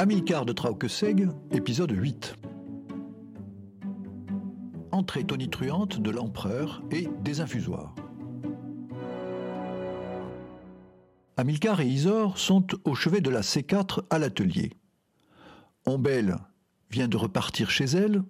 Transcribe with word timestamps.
Amilcar 0.00 0.46
de 0.46 0.54
Trauqueseg, 0.54 1.28
épisode 1.50 1.90
8. 1.90 2.34
Entrée 4.92 5.24
tonitruante 5.24 6.00
de 6.00 6.10
l'empereur 6.10 6.82
et 6.90 7.06
des 7.22 7.42
infusoires. 7.42 7.94
Amilcar 11.36 11.82
et 11.82 11.86
Isor 11.86 12.38
sont 12.38 12.66
au 12.84 12.94
chevet 12.94 13.20
de 13.20 13.28
la 13.28 13.42
C4 13.42 14.04
à 14.08 14.18
l'atelier. 14.18 14.72
Ombelle 15.84 16.38
vient 16.90 17.06
de 17.06 17.18
repartir 17.18 17.70
chez 17.70 17.84
elle 17.84 18.22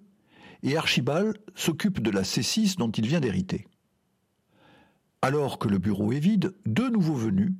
et 0.63 0.75
Archibald 0.75 1.37
s'occupe 1.55 2.01
de 2.01 2.11
la 2.11 2.23
C6 2.23 2.75
dont 2.75 2.91
il 2.91 3.07
vient 3.07 3.21
d'hériter. 3.21 3.65
Alors 5.21 5.57
que 5.57 5.69
le 5.69 5.77
bureau 5.77 6.11
est 6.11 6.19
vide, 6.19 6.53
deux 6.65 6.89
nouveaux 6.89 7.15
venus, 7.15 7.53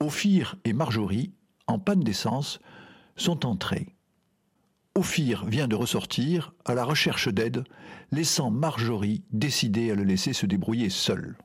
Ophir 0.00 0.56
et 0.64 0.72
Marjorie, 0.72 1.34
en 1.66 1.78
panne 1.78 2.00
d'essence, 2.00 2.60
sont 3.18 3.46
entrés. 3.46 3.94
Ophir 4.94 5.44
vient 5.44 5.68
de 5.68 5.76
ressortir 5.76 6.54
à 6.64 6.74
la 6.74 6.84
recherche 6.84 7.28
d'aide, 7.28 7.64
laissant 8.10 8.50
Marjorie 8.50 9.22
décider 9.30 9.90
à 9.90 9.94
le 9.94 10.02
laisser 10.02 10.32
se 10.32 10.46
débrouiller 10.46 10.90
seul. 10.90 11.36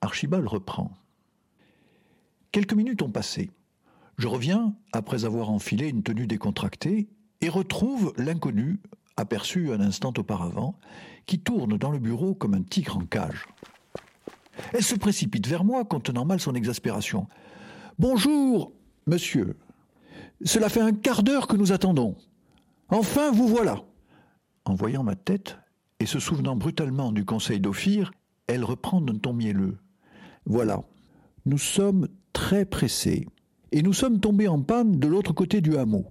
Archibald 0.00 0.46
reprend. 0.46 0.90
Quelques 2.50 2.72
minutes 2.72 3.02
ont 3.02 3.10
passé. 3.10 3.50
Je 4.16 4.26
reviens, 4.26 4.74
après 4.92 5.24
avoir 5.24 5.50
enfilé 5.50 5.88
une 5.88 6.02
tenue 6.02 6.26
décontractée, 6.26 7.08
et 7.40 7.48
retrouve 7.48 8.12
l'inconnu, 8.16 8.80
aperçu 9.16 9.72
un 9.72 9.80
instant 9.80 10.12
auparavant, 10.16 10.74
qui 11.26 11.38
tourne 11.38 11.78
dans 11.78 11.90
le 11.90 12.00
bureau 12.00 12.34
comme 12.34 12.54
un 12.54 12.62
tigre 12.62 12.96
en 12.96 13.04
cage. 13.04 13.46
Elle 14.72 14.82
se 14.82 14.96
précipite 14.96 15.46
vers 15.46 15.62
moi, 15.62 15.84
contenant 15.84 16.24
mal 16.24 16.40
son 16.40 16.54
exaspération. 16.54 17.28
Bonjour, 17.98 18.72
monsieur. 19.06 19.56
Cela 20.44 20.68
fait 20.68 20.80
un 20.80 20.92
quart 20.92 21.22
d'heure 21.22 21.46
que 21.48 21.56
nous 21.56 21.72
attendons. 21.72 22.16
Enfin, 22.88 23.30
vous 23.30 23.48
voilà. 23.48 23.84
En 24.64 24.74
voyant 24.74 25.02
ma 25.02 25.16
tête 25.16 25.58
et 26.00 26.06
se 26.06 26.20
souvenant 26.20 26.56
brutalement 26.56 27.12
du 27.12 27.24
conseil 27.24 27.60
d'Ophir, 27.60 28.12
elle 28.46 28.64
reprend 28.64 29.00
d'un 29.00 29.18
ton 29.18 29.32
mielleux. 29.32 29.78
Voilà. 30.46 30.82
Nous 31.44 31.58
sommes 31.58 32.08
très 32.32 32.64
pressés 32.64 33.26
et 33.72 33.82
nous 33.82 33.92
sommes 33.92 34.20
tombés 34.20 34.48
en 34.48 34.62
panne 34.62 34.98
de 34.98 35.08
l'autre 35.08 35.32
côté 35.32 35.60
du 35.60 35.76
hameau. 35.76 36.06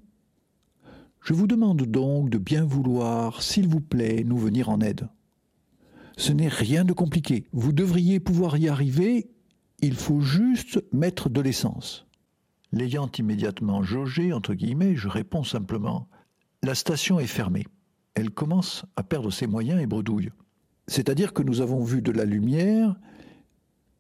Je 1.22 1.34
vous 1.34 1.48
demande 1.48 1.82
donc 1.84 2.30
de 2.30 2.38
bien 2.38 2.64
vouloir, 2.64 3.42
s'il 3.42 3.68
vous 3.68 3.82
plaît, 3.82 4.23
nous 4.26 4.38
venir 4.38 4.70
en 4.70 4.80
aide. 4.80 5.10
Ce 6.18 6.32
n'est 6.32 6.48
rien 6.48 6.84
de 6.84 6.94
compliqué. 6.94 7.48
Vous 7.54 7.73
devriez 7.73 8.20
pouvoir 8.20 8.58
y 8.58 8.68
arriver. 8.68 9.30
Il 9.82 9.96
faut 9.96 10.20
juste 10.20 10.84
mettre 10.92 11.30
de 11.30 11.42
l'essence. 11.42 12.08
L'ayant 12.72 13.10
immédiatement 13.18 13.84
jaugé, 13.84 14.34
entre 14.34 14.54
guillemets, 14.54 14.96
je 14.96 15.08
réponds 15.08 15.44
simplement 15.44 16.08
La 16.64 16.76
station 16.76 17.20
est 17.20 17.28
fermée. 17.28 17.66
Elle 18.14 18.32
commence 18.32 18.86
à 18.96 19.04
perdre 19.04 19.32
ses 19.32 19.48
moyens 19.48 19.82
et 19.82 19.86
bredouille. 19.86 20.32
C'est-à-dire 20.88 21.34
que 21.34 21.44
nous 21.44 21.62
avons 21.62 21.84
vu 21.84 22.02
de 22.02 22.12
la 22.12 22.26
lumière. 22.26 22.95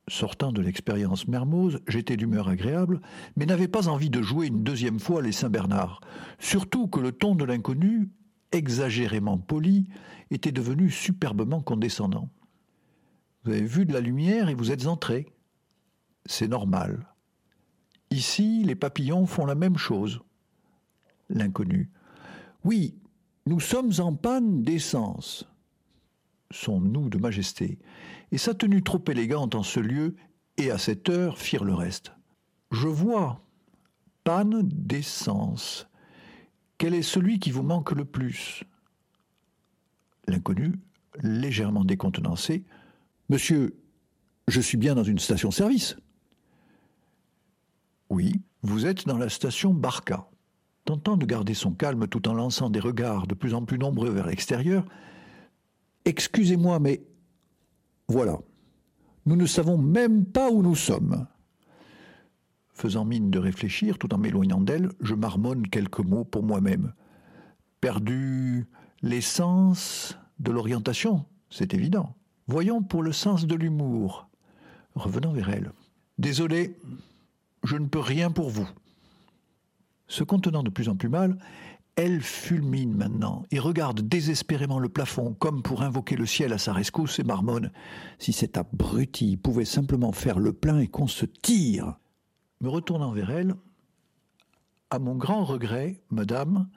Sortant 0.09 0.51
de 0.51 0.61
l'expérience 0.61 1.27
Mermoz, 1.27 1.79
j'étais 1.87 2.15
d'humeur 2.15 2.47
agréable, 2.47 3.01
mais 3.35 3.45
n'avais 3.45 3.67
pas 3.67 3.89
envie 3.89 4.09
de 4.09 4.21
jouer 4.21 4.47
une 4.47 4.63
deuxième 4.63 4.99
fois 4.99 5.21
les 5.21 5.33
Saint-Bernard. 5.33 5.99
Surtout 6.39 6.87
que 6.87 7.01
le 7.01 7.11
ton 7.11 7.35
de 7.35 7.43
l'inconnu 7.43 8.09
exagérément 8.51 9.37
poli, 9.37 9.87
était 10.31 10.51
devenu 10.51 10.89
superbement 10.89 11.61
condescendant. 11.61 12.29
Vous 13.43 13.51
avez 13.51 13.63
vu 13.63 13.85
de 13.85 13.93
la 13.93 14.01
lumière 14.01 14.49
et 14.49 14.55
vous 14.55 14.71
êtes 14.71 14.87
entré. 14.87 15.27
C'est 16.25 16.47
normal. 16.47 17.07
Ici, 18.11 18.63
les 18.63 18.75
papillons 18.75 19.25
font 19.25 19.45
la 19.45 19.55
même 19.55 19.77
chose. 19.77 20.21
L'inconnu. 21.29 21.89
Oui, 22.63 22.95
nous 23.45 23.59
sommes 23.59 23.91
en 23.99 24.13
panne 24.13 24.63
d'essence. 24.63 25.47
Son 26.51 26.79
nous 26.79 27.09
de 27.09 27.17
majesté, 27.17 27.77
et 28.31 28.37
sa 28.37 28.53
tenue 28.53 28.83
trop 28.83 29.03
élégante 29.09 29.55
en 29.55 29.63
ce 29.63 29.79
lieu 29.79 30.15
et 30.55 30.71
à 30.71 30.77
cette 30.77 31.09
heure 31.09 31.37
firent 31.37 31.65
le 31.65 31.73
reste. 31.73 32.13
Je 32.71 32.87
vois. 32.87 33.43
Panne 34.23 34.61
d'essence. 34.63 35.87
Quel 36.77 36.93
est 36.93 37.01
celui 37.01 37.39
qui 37.39 37.51
vous 37.51 37.63
manque 37.63 37.91
le 37.91 38.05
plus? 38.05 38.63
L'inconnu, 40.27 40.73
légèrement 41.21 41.83
décontenancé, 41.83 42.63
Monsieur, 43.29 43.77
je 44.47 44.61
suis 44.61 44.77
bien 44.77 44.95
dans 44.95 45.03
une 45.03 45.19
station-service. 45.19 45.97
Oui, 48.09 48.41
vous 48.61 48.85
êtes 48.85 49.05
dans 49.05 49.17
la 49.17 49.29
station 49.29 49.73
Barca. 49.73 50.27
Tentant 50.85 51.17
de 51.17 51.25
garder 51.25 51.53
son 51.53 51.71
calme 51.71 52.07
tout 52.07 52.27
en 52.27 52.33
lançant 52.33 52.69
des 52.69 52.79
regards 52.79 53.27
de 53.27 53.35
plus 53.35 53.53
en 53.53 53.65
plus 53.65 53.77
nombreux 53.77 54.09
vers 54.09 54.27
l'extérieur, 54.27 54.85
Excusez-moi, 56.07 56.79
mais 56.79 57.03
voilà, 58.07 58.39
nous 59.25 59.35
ne 59.35 59.45
savons 59.45 59.77
même 59.77 60.23
pas 60.23 60.49
où 60.49 60.61
nous 60.61 60.73
sommes. 60.73 61.27
Faisant 62.71 63.03
mine 63.03 63.29
de 63.29 63.39
réfléchir 63.39 63.97
tout 63.97 64.13
en 64.13 64.17
m'éloignant 64.17 64.61
d'elle, 64.61 64.89
je 65.01 65.15
marmonne 65.15 65.67
quelques 65.67 65.99
mots 65.99 66.23
pour 66.23 66.43
moi-même. 66.43 66.93
Perdu 67.81 68.67
l'essence 69.01 70.17
de 70.39 70.49
l'orientation, 70.49 71.25
c'est 71.49 71.73
évident. 71.73 72.15
Voyons 72.47 72.81
pour 72.81 73.03
le 73.03 73.11
sens 73.11 73.45
de 73.45 73.55
l'humour. 73.55 74.29
Revenant 74.95 75.33
vers 75.33 75.49
elle. 75.49 75.73
Désolé, 76.17 76.79
je 77.67 77.77
ne 77.77 77.87
peux 77.87 77.99
rien 77.99 78.31
pour 78.31 78.49
vous. 78.49 78.67
Se 80.07 80.23
contenant 80.23 80.63
de 80.63 80.69
plus 80.69 80.89
en 80.89 80.95
plus 80.95 81.09
mal, 81.09 81.37
elle 81.97 82.21
fulmine 82.21 82.95
maintenant 82.95 83.43
et 83.51 83.59
regarde 83.59 84.01
désespérément 84.01 84.79
le 84.79 84.87
plafond 84.87 85.33
comme 85.33 85.63
pour 85.63 85.81
invoquer 85.81 86.15
le 86.15 86.25
ciel 86.25 86.53
à 86.53 86.57
sa 86.57 86.71
rescousse 86.71 87.19
et 87.19 87.23
marmonne. 87.23 87.71
Si 88.19 88.31
cet 88.31 88.57
abruti 88.57 89.35
pouvait 89.35 89.65
simplement 89.65 90.13
faire 90.13 90.39
le 90.39 90.53
plein 90.53 90.79
et 90.79 90.87
qu'on 90.87 91.07
se 91.07 91.25
tire 91.25 91.97
me 92.61 92.69
retournant 92.69 93.11
vers 93.11 93.31
elle, 93.31 93.55
à 94.89 94.99
mon 94.99 95.15
grand 95.15 95.43
regret, 95.43 96.01
madame, 96.09 96.69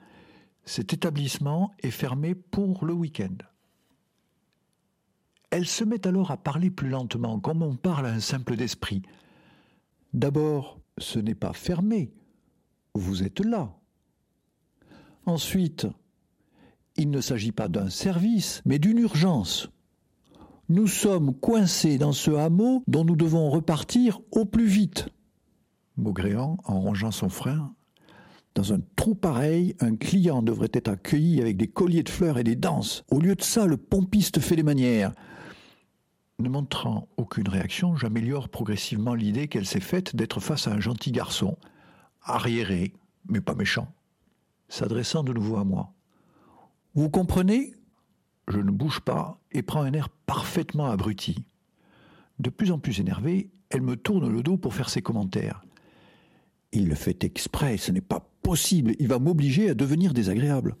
cet 0.65 0.91
établissement 0.91 1.71
est 1.81 1.91
fermé 1.91 2.35
pour 2.35 2.85
le 2.85 2.93
week-end. 2.93 3.37
Elle 5.51 5.67
se 5.67 5.83
met 5.83 6.05
alors 6.05 6.31
à 6.31 6.37
parler 6.37 6.69
plus 6.69 6.89
lentement, 6.89 7.39
comme 7.39 7.61
on 7.61 7.75
parle 7.75 8.07
à 8.07 8.13
un 8.13 8.19
simple 8.19 8.55
d'esprit. 8.55 9.01
D'abord, 10.13 10.80
ce 10.97 11.19
n'est 11.19 11.35
pas 11.35 11.53
fermé, 11.53 12.11
vous 12.93 13.23
êtes 13.23 13.39
là. 13.39 13.77
Ensuite, 15.25 15.87
il 16.97 17.09
ne 17.09 17.21
s'agit 17.21 17.51
pas 17.51 17.67
d'un 17.67 17.89
service, 17.89 18.61
mais 18.65 18.79
d'une 18.79 18.99
urgence. 18.99 19.69
Nous 20.69 20.87
sommes 20.87 21.33
coincés 21.33 21.97
dans 21.97 22.11
ce 22.11 22.31
hameau 22.31 22.83
dont 22.87 23.03
nous 23.03 23.15
devons 23.15 23.49
repartir 23.49 24.19
au 24.31 24.45
plus 24.45 24.67
vite. 24.67 25.09
Maugréant, 25.97 26.57
en 26.63 26.79
rongeant 26.79 27.11
son 27.11 27.29
frein. 27.29 27.73
Dans 28.55 28.73
un 28.73 28.79
trou 28.95 29.15
pareil, 29.15 29.75
un 29.79 29.95
client 29.95 30.41
devrait 30.41 30.71
être 30.73 30.89
accueilli 30.89 31.41
avec 31.41 31.55
des 31.55 31.67
colliers 31.67 32.03
de 32.03 32.09
fleurs 32.09 32.37
et 32.37 32.43
des 32.43 32.55
danses. 32.55 33.03
Au 33.09 33.19
lieu 33.19 33.35
de 33.35 33.41
ça, 33.41 33.65
le 33.65 33.77
pompiste 33.77 34.39
fait 34.39 34.55
les 34.55 34.63
manières. 34.63 35.13
Ne 36.41 36.49
montrant 36.49 37.07
aucune 37.17 37.47
réaction, 37.47 37.95
j'améliore 37.95 38.49
progressivement 38.49 39.13
l'idée 39.13 39.47
qu'elle 39.47 39.67
s'est 39.67 39.79
faite 39.79 40.15
d'être 40.15 40.39
face 40.39 40.67
à 40.67 40.73
un 40.73 40.79
gentil 40.79 41.11
garçon, 41.11 41.55
arriéré, 42.23 42.95
mais 43.29 43.41
pas 43.41 43.53
méchant, 43.53 43.93
s'adressant 44.67 45.23
de 45.23 45.33
nouveau 45.33 45.57
à 45.57 45.63
moi. 45.63 45.93
Vous 46.95 47.11
comprenez? 47.11 47.75
Je 48.47 48.57
ne 48.57 48.71
bouge 48.71 49.01
pas 49.01 49.39
et 49.51 49.61
prends 49.61 49.83
un 49.83 49.93
air 49.93 50.09
parfaitement 50.09 50.89
abruti. 50.89 51.45
De 52.39 52.49
plus 52.49 52.71
en 52.71 52.79
plus 52.79 52.99
énervée, 52.99 53.51
elle 53.69 53.81
me 53.81 53.95
tourne 53.95 54.27
le 54.27 54.41
dos 54.41 54.57
pour 54.57 54.73
faire 54.73 54.89
ses 54.89 55.03
commentaires. 55.03 55.63
Il 56.71 56.87
le 56.87 56.95
fait 56.95 57.23
exprès, 57.23 57.77
ce 57.77 57.91
n'est 57.91 58.01
pas 58.01 58.27
possible, 58.41 58.95
il 58.97 59.07
va 59.07 59.19
m'obliger 59.19 59.69
à 59.69 59.75
devenir 59.75 60.11
désagréable. 60.11 60.75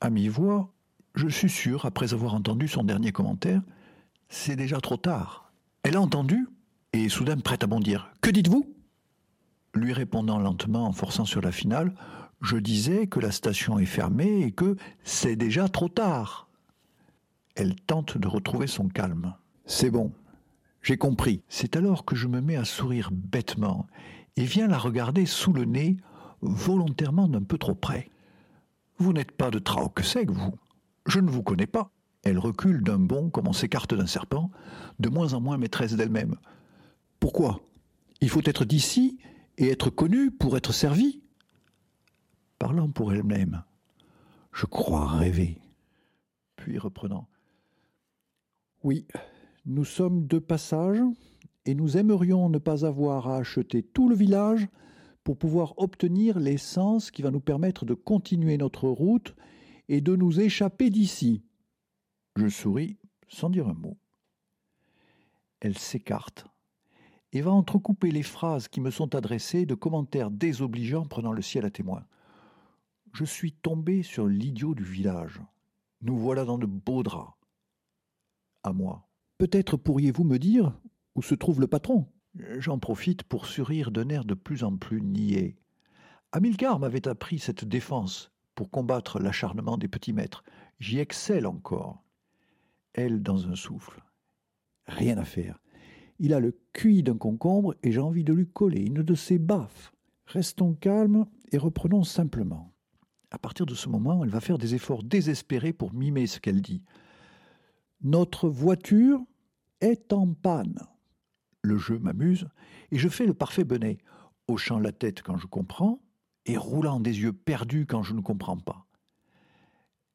À 0.00 0.10
mi-voix, 0.10 0.72
je 1.16 1.26
suis 1.26 1.50
sûr, 1.50 1.86
après 1.86 2.14
avoir 2.14 2.34
entendu 2.34 2.68
son 2.68 2.84
dernier 2.84 3.10
commentaire, 3.10 3.62
c'est 4.28 4.56
déjà 4.56 4.80
trop 4.80 4.96
tard. 4.96 5.52
Elle 5.82 5.96
a 5.96 6.00
entendu 6.00 6.48
et 6.92 7.08
soudain 7.08 7.38
prête 7.38 7.64
à 7.64 7.66
bondir. 7.66 8.12
Que 8.20 8.30
dites-vous? 8.30 8.66
Lui 9.74 9.92
répondant 9.92 10.38
lentement 10.38 10.86
en 10.86 10.92
forçant 10.92 11.24
sur 11.24 11.40
la 11.40 11.52
finale, 11.52 11.94
je 12.40 12.56
disais 12.56 13.06
que 13.06 13.20
la 13.20 13.30
station 13.30 13.78
est 13.78 13.86
fermée 13.86 14.42
et 14.42 14.52
que 14.52 14.76
c'est 15.04 15.36
déjà 15.36 15.68
trop 15.68 15.88
tard. 15.88 16.48
Elle 17.54 17.74
tente 17.74 18.18
de 18.18 18.28
retrouver 18.28 18.66
son 18.66 18.88
calme. 18.88 19.34
C'est 19.64 19.90
bon, 19.90 20.12
j'ai 20.82 20.96
compris. 20.96 21.42
C'est 21.48 21.76
alors 21.76 22.04
que 22.04 22.14
je 22.14 22.28
me 22.28 22.40
mets 22.40 22.56
à 22.56 22.64
sourire 22.64 23.10
bêtement 23.12 23.86
et 24.36 24.44
vient 24.44 24.68
la 24.68 24.78
regarder 24.78 25.26
sous 25.26 25.52
le 25.52 25.64
nez, 25.64 25.96
volontairement 26.42 27.28
d'un 27.28 27.42
peu 27.42 27.58
trop 27.58 27.74
près. 27.74 28.08
Vous 28.98 29.12
n'êtes 29.12 29.32
pas 29.32 29.50
de 29.50 29.58
Trauqueseg, 29.58 30.30
vous. 30.30 30.54
Je 31.06 31.20
ne 31.20 31.30
vous 31.30 31.42
connais 31.42 31.66
pas. 31.66 31.90
Elle 32.26 32.40
recule 32.40 32.82
d'un 32.82 32.98
bond 32.98 33.30
comme 33.30 33.46
on 33.46 33.52
s'écarte 33.52 33.94
d'un 33.94 34.08
serpent, 34.08 34.50
de 34.98 35.08
moins 35.08 35.32
en 35.32 35.40
moins 35.40 35.58
maîtresse 35.58 35.94
d'elle-même. 35.94 36.34
Pourquoi? 37.20 37.60
Il 38.20 38.28
faut 38.28 38.42
être 38.44 38.64
d'ici 38.64 39.18
et 39.58 39.68
être 39.68 39.90
connu 39.90 40.32
pour 40.32 40.56
être 40.56 40.72
servi 40.72 41.22
Parlant 42.58 42.90
pour 42.90 43.12
elle-même, 43.12 43.62
je 44.52 44.66
crois 44.66 45.06
rêver. 45.06 45.60
Puis 46.56 46.78
reprenant. 46.78 47.28
Oui, 48.82 49.06
nous 49.64 49.84
sommes 49.84 50.26
de 50.26 50.38
passage 50.38 50.98
et 51.64 51.74
nous 51.76 51.96
aimerions 51.96 52.48
ne 52.48 52.58
pas 52.58 52.84
avoir 52.84 53.28
à 53.28 53.36
acheter 53.36 53.84
tout 53.84 54.08
le 54.08 54.16
village 54.16 54.66
pour 55.22 55.36
pouvoir 55.36 55.74
obtenir 55.76 56.40
l'essence 56.40 57.12
qui 57.12 57.22
va 57.22 57.30
nous 57.30 57.40
permettre 57.40 57.84
de 57.84 57.94
continuer 57.94 58.56
notre 58.56 58.88
route 58.88 59.36
et 59.88 60.00
de 60.00 60.16
nous 60.16 60.40
échapper 60.40 60.90
d'ici. 60.90 61.45
Je 62.36 62.48
souris 62.48 62.98
sans 63.28 63.48
dire 63.48 63.66
un 63.66 63.74
mot. 63.74 63.96
Elle 65.60 65.78
s'écarte 65.78 66.46
et 67.32 67.40
va 67.40 67.50
entrecouper 67.50 68.10
les 68.10 68.22
phrases 68.22 68.68
qui 68.68 68.82
me 68.82 68.90
sont 68.90 69.14
adressées 69.14 69.64
de 69.64 69.74
commentaires 69.74 70.30
désobligeants 70.30 71.06
prenant 71.06 71.32
le 71.32 71.40
ciel 71.40 71.64
à 71.64 71.70
témoin. 71.70 72.04
Je 73.14 73.24
suis 73.24 73.52
tombé 73.52 74.02
sur 74.02 74.26
l'idiot 74.26 74.74
du 74.74 74.84
village. 74.84 75.40
Nous 76.02 76.18
voilà 76.18 76.44
dans 76.44 76.58
de 76.58 76.66
beaux 76.66 77.02
draps. 77.02 77.32
À 78.62 78.74
moi. 78.74 79.08
Peut-être 79.38 79.78
pourriez-vous 79.78 80.24
me 80.24 80.38
dire 80.38 80.78
où 81.14 81.22
se 81.22 81.34
trouve 81.34 81.60
le 81.60 81.66
patron? 81.66 82.06
J'en 82.58 82.78
profite 82.78 83.22
pour 83.22 83.46
sourire 83.46 83.90
d'un 83.90 84.10
air 84.10 84.26
de 84.26 84.34
plus 84.34 84.62
en 84.62 84.76
plus 84.76 85.00
niais. 85.00 85.56
Amilcar 86.32 86.78
m'avait 86.78 87.08
appris 87.08 87.38
cette 87.38 87.64
défense 87.64 88.30
pour 88.54 88.70
combattre 88.70 89.18
l'acharnement 89.20 89.78
des 89.78 89.88
petits 89.88 90.12
maîtres. 90.12 90.44
J'y 90.80 90.98
excelle 90.98 91.46
encore. 91.46 92.02
Elle 92.96 93.22
dans 93.22 93.46
un 93.46 93.54
souffle. 93.54 94.02
Rien 94.86 95.16
à 95.18 95.24
faire. 95.24 95.60
Il 96.18 96.34
a 96.34 96.40
le 96.40 96.58
cuit 96.72 97.04
d'un 97.04 97.16
concombre 97.16 97.76
et 97.84 97.92
j'ai 97.92 98.00
envie 98.00 98.24
de 98.24 98.32
lui 98.32 98.48
coller 98.48 98.80
une 98.80 99.04
de 99.04 99.14
ses 99.14 99.38
baffes. 99.38 99.92
Restons 100.26 100.74
calmes 100.74 101.26
et 101.52 101.58
reprenons 101.58 102.02
simplement. 102.02 102.72
À 103.30 103.38
partir 103.38 103.66
de 103.66 103.74
ce 103.74 103.88
moment, 103.88 104.24
elle 104.24 104.30
va 104.30 104.40
faire 104.40 104.58
des 104.58 104.74
efforts 104.74 105.04
désespérés 105.04 105.72
pour 105.72 105.94
mimer 105.94 106.26
ce 106.26 106.40
qu'elle 106.40 106.62
dit. 106.62 106.82
Notre 108.02 108.48
voiture 108.48 109.22
est 109.80 110.12
en 110.12 110.32
panne 110.32 110.80
le 111.66 111.76
jeu 111.76 111.98
m'amuse, 111.98 112.48
et 112.90 112.98
je 112.98 113.08
fais 113.08 113.26
le 113.26 113.34
parfait 113.34 113.64
benet, 113.64 113.98
hochant 114.48 114.78
la 114.78 114.92
tête 114.92 115.22
quand 115.22 115.36
je 115.36 115.46
comprends, 115.46 116.00
et 116.46 116.56
roulant 116.56 117.00
des 117.00 117.20
yeux 117.20 117.32
perdus 117.32 117.86
quand 117.86 118.02
je 118.02 118.14
ne 118.14 118.20
comprends 118.20 118.56
pas. 118.56 118.86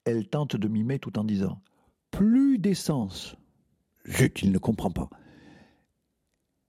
Elle 0.05 0.27
tente 0.27 0.55
de 0.55 0.67
mimer 0.67 0.97
tout 0.97 1.19
en 1.19 1.23
disant 1.23 1.61
Plus 2.11 2.59
d'essence. 2.59 3.35
Zut, 4.07 4.41
il 4.43 4.51
ne 4.51 4.57
comprend 4.57 4.91
pas. 4.91 5.09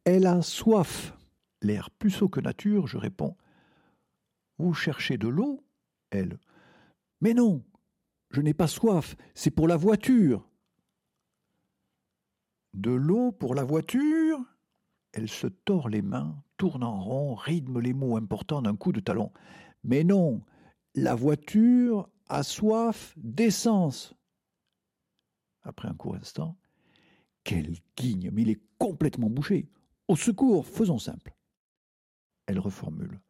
Elle 0.05 0.27
a 0.27 0.43
soif. 0.43 1.17
L'air 1.61 1.91
plus 1.91 2.11
saut 2.11 2.29
que 2.29 2.41
nature, 2.41 2.87
je 2.87 2.99
réponds 2.99 3.37
Vous 4.59 4.75
cherchez 4.75 5.17
de 5.19 5.29
l'eau 5.29 5.65
Elle. 6.11 6.39
Mais 7.21 7.35
non, 7.35 7.63
je 8.31 8.41
n'ai 8.41 8.55
pas 8.55 8.67
soif, 8.67 9.17
c'est 9.35 9.51
pour 9.51 9.69
la 9.69 9.77
voiture. 9.77 10.49
De 12.75 12.91
l'eau 12.91 13.31
pour 13.31 13.55
la 13.55 13.65
voiture? 13.65 14.41
Elle 15.13 15.29
se 15.29 15.47
tord 15.47 15.89
les 15.91 16.01
mains, 16.01 16.43
tourne 16.57 16.83
en 16.83 17.01
rond, 17.01 17.35
rythme 17.35 17.81
les 17.81 17.93
mots 17.93 18.17
importants 18.17 18.63
d'un 18.63 18.77
coup 18.77 18.93
de 18.93 19.01
talon. 19.01 19.31
Mais 19.85 20.05
non, 20.05 20.43
la 20.95 21.15
voiture 21.15 22.09
a 22.29 22.43
soif 22.43 23.15
d'essence. 23.19 24.15
Après 25.65 25.89
un 25.89 25.95
court 25.95 26.17
instant, 26.17 26.57
quel 27.45 27.73
guigne, 27.97 28.31
mais 28.33 28.43
il 28.43 28.51
est 28.51 28.63
complètement 28.79 29.31
bouché. 29.31 29.69
Au 30.09 30.17
secours, 30.17 30.67
faisons 30.67 30.99
simple. 30.99 31.35
Elle 32.47 32.59
reformule. 32.59 33.21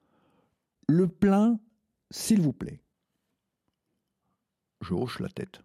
Le 0.89 1.09
plein, 1.09 1.61
s'il 2.11 2.41
vous 2.41 2.53
plaît. 2.53 2.83
Je 4.81 4.95
hoche 4.95 5.21
la 5.21 5.29
tête. 5.29 5.63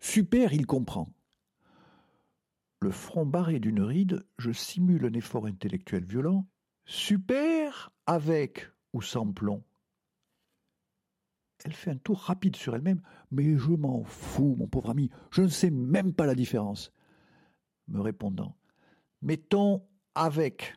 Super, 0.00 0.52
il 0.52 0.66
comprend. 0.66 1.12
Le 2.80 2.90
front 2.90 3.24
barré 3.24 3.58
d'une 3.58 3.80
ride, 3.80 4.26
je 4.38 4.52
simule 4.52 5.06
un 5.06 5.14
effort 5.14 5.46
intellectuel 5.46 6.04
violent. 6.04 6.46
Super 6.84 7.90
avec 8.06 8.68
ou 8.92 9.00
sans 9.00 9.32
plomb. 9.32 9.64
Elle 11.64 11.72
fait 11.72 11.90
un 11.90 11.96
tour 11.96 12.18
rapide 12.18 12.56
sur 12.56 12.74
elle-même, 12.74 13.00
mais 13.30 13.56
je 13.56 13.70
m'en 13.70 14.04
fous, 14.04 14.54
mon 14.58 14.66
pauvre 14.66 14.90
ami, 14.90 15.10
je 15.30 15.42
ne 15.42 15.48
sais 15.48 15.70
même 15.70 16.12
pas 16.12 16.26
la 16.26 16.34
différence. 16.34 16.92
Me 17.88 18.00
répondant, 18.00 18.56
mettons 19.22 19.82
avec 20.14 20.76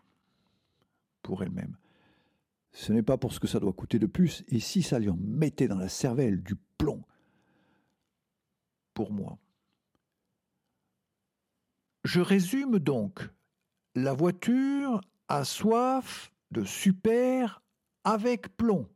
pour 1.21 1.43
elle-même. 1.43 1.77
Ce 2.71 2.93
n'est 2.93 3.03
pas 3.03 3.17
pour 3.17 3.33
ce 3.33 3.39
que 3.39 3.47
ça 3.47 3.59
doit 3.59 3.73
coûter 3.73 3.99
de 3.99 4.05
plus, 4.05 4.43
et 4.47 4.59
si 4.59 4.83
ça 4.83 4.99
lui 4.99 5.09
en 5.09 5.17
mettait 5.17 5.67
dans 5.67 5.77
la 5.79 5.89
cervelle 5.89 6.41
du 6.43 6.55
plomb 6.77 7.03
Pour 8.93 9.11
moi. 9.11 9.39
Je 12.03 12.21
résume 12.21 12.79
donc. 12.79 13.27
La 13.95 14.13
voiture 14.13 15.01
a 15.27 15.43
soif 15.43 16.31
de 16.51 16.63
super 16.63 17.61
avec 18.03 18.55
plomb. 18.55 18.87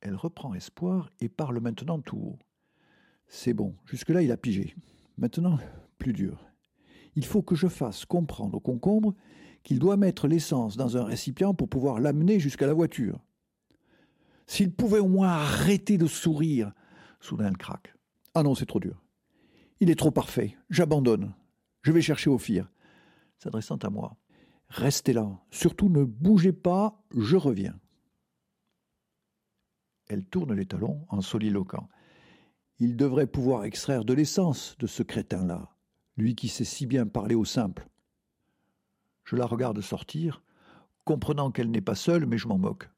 Elle 0.00 0.14
reprend 0.16 0.54
espoir 0.54 1.10
et 1.20 1.28
parle 1.28 1.60
maintenant 1.60 2.00
tout 2.00 2.16
haut. 2.16 2.38
C'est 3.26 3.54
bon, 3.54 3.74
jusque-là 3.84 4.22
il 4.22 4.32
a 4.32 4.36
pigé. 4.36 4.74
Maintenant, 5.16 5.58
plus 5.98 6.12
dur. 6.12 6.48
Il 7.16 7.24
faut 7.24 7.42
que 7.42 7.56
je 7.56 7.66
fasse 7.66 8.04
comprendre 8.04 8.56
au 8.56 8.60
concombre 8.60 9.14
qu'il 9.64 9.78
doit 9.78 9.96
mettre 9.96 10.28
l'essence 10.28 10.76
dans 10.76 10.96
un 10.96 11.04
récipient 11.04 11.54
pour 11.54 11.68
pouvoir 11.68 12.00
l'amener 12.00 12.38
jusqu'à 12.38 12.66
la 12.66 12.74
voiture. 12.74 13.20
S'il 14.46 14.72
pouvait 14.72 15.00
au 15.00 15.08
moins 15.08 15.28
arrêter 15.28 15.98
de 15.98 16.06
sourire. 16.06 16.72
Soudain 17.20 17.48
elle 17.48 17.56
craque. 17.56 17.94
Ah 18.34 18.42
non, 18.42 18.54
c'est 18.54 18.66
trop 18.66 18.80
dur. 18.80 19.02
Il 19.80 19.90
est 19.90 19.98
trop 19.98 20.10
parfait. 20.10 20.56
J'abandonne. 20.70 21.34
Je 21.82 21.92
vais 21.92 22.00
chercher 22.00 22.30
Ophir. 22.30 22.70
S'adressant 23.38 23.76
à 23.76 23.90
moi. 23.90 24.16
Restez 24.68 25.12
là. 25.12 25.28
Surtout 25.50 25.88
ne 25.88 26.04
bougez 26.04 26.52
pas. 26.52 27.02
Je 27.14 27.36
reviens. 27.36 27.78
Elle 30.08 30.24
tourne 30.24 30.54
les 30.54 30.66
talons 30.66 31.04
en 31.08 31.20
soliloquant. 31.20 31.88
Il 32.78 32.96
devrait 32.96 33.26
pouvoir 33.26 33.64
extraire 33.64 34.04
de 34.04 34.14
l'essence 34.14 34.76
de 34.78 34.86
ce 34.86 35.02
crétin-là, 35.02 35.74
lui 36.16 36.34
qui 36.34 36.48
sait 36.48 36.64
si 36.64 36.86
bien 36.86 37.06
parler 37.06 37.34
au 37.34 37.44
simple. 37.44 37.88
Je 39.24 39.36
la 39.36 39.46
regarde 39.46 39.80
sortir, 39.80 40.42
comprenant 41.04 41.50
qu'elle 41.50 41.70
n'est 41.70 41.80
pas 41.80 41.94
seule, 41.94 42.26
mais 42.26 42.38
je 42.38 42.48
m'en 42.48 42.58
moque. 42.58 42.88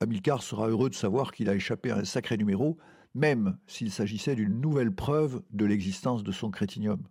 Hamilcar 0.00 0.42
sera 0.42 0.68
heureux 0.68 0.90
de 0.90 0.94
savoir 0.94 1.32
qu'il 1.32 1.48
a 1.48 1.54
échappé 1.54 1.90
à 1.90 1.98
un 1.98 2.04
sacré 2.04 2.36
numéro, 2.36 2.78
même 3.14 3.58
s'il 3.66 3.90
s'agissait 3.90 4.34
d'une 4.34 4.60
nouvelle 4.60 4.94
preuve 4.94 5.42
de 5.50 5.64
l'existence 5.64 6.22
de 6.22 6.32
son 6.32 6.50
crétinium. 6.50 7.02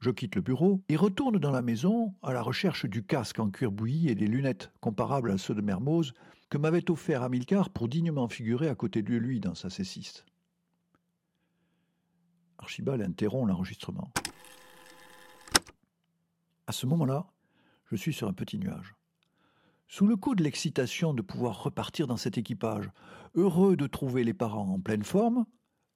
Je 0.00 0.10
quitte 0.10 0.34
le 0.34 0.42
bureau 0.42 0.82
et 0.88 0.96
retourne 0.96 1.38
dans 1.38 1.52
la 1.52 1.62
maison 1.62 2.14
à 2.22 2.32
la 2.32 2.42
recherche 2.42 2.86
du 2.86 3.04
casque 3.04 3.38
en 3.38 3.50
cuir 3.50 3.70
bouilli 3.70 4.08
et 4.08 4.16
des 4.16 4.26
lunettes 4.26 4.72
comparables 4.80 5.30
à 5.30 5.38
ceux 5.38 5.54
de 5.54 5.60
Mermoz 5.60 6.12
que 6.52 6.58
m'avait 6.58 6.90
offert 6.90 7.22
Hamilcar 7.22 7.70
pour 7.70 7.88
dignement 7.88 8.28
figurer 8.28 8.68
à 8.68 8.74
côté 8.74 9.00
de 9.00 9.16
lui 9.16 9.40
dans 9.40 9.54
sa 9.54 9.70
cessiste. 9.70 10.26
Archibald 12.58 13.00
interrompt 13.00 13.48
l'enregistrement. 13.48 14.12
À 16.66 16.72
ce 16.72 16.84
moment-là, 16.84 17.26
je 17.86 17.96
suis 17.96 18.12
sur 18.12 18.28
un 18.28 18.34
petit 18.34 18.58
nuage. 18.58 18.94
Sous 19.88 20.06
le 20.06 20.14
coup 20.14 20.34
de 20.34 20.42
l'excitation 20.42 21.14
de 21.14 21.22
pouvoir 21.22 21.62
repartir 21.62 22.06
dans 22.06 22.18
cet 22.18 22.36
équipage, 22.36 22.90
heureux 23.34 23.74
de 23.74 23.86
trouver 23.86 24.22
les 24.22 24.34
parents 24.34 24.74
en 24.74 24.78
pleine 24.78 25.04
forme, 25.04 25.46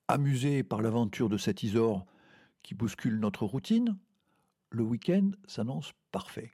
amusé 0.08 0.62
par 0.62 0.80
l'aventure 0.80 1.28
de 1.28 1.36
cet 1.36 1.64
Isor 1.64 2.06
qui 2.62 2.74
bouscule 2.74 3.20
notre 3.20 3.44
routine, 3.44 3.98
le 4.70 4.84
week-end 4.84 5.32
s'annonce 5.46 5.92
parfait. 6.12 6.50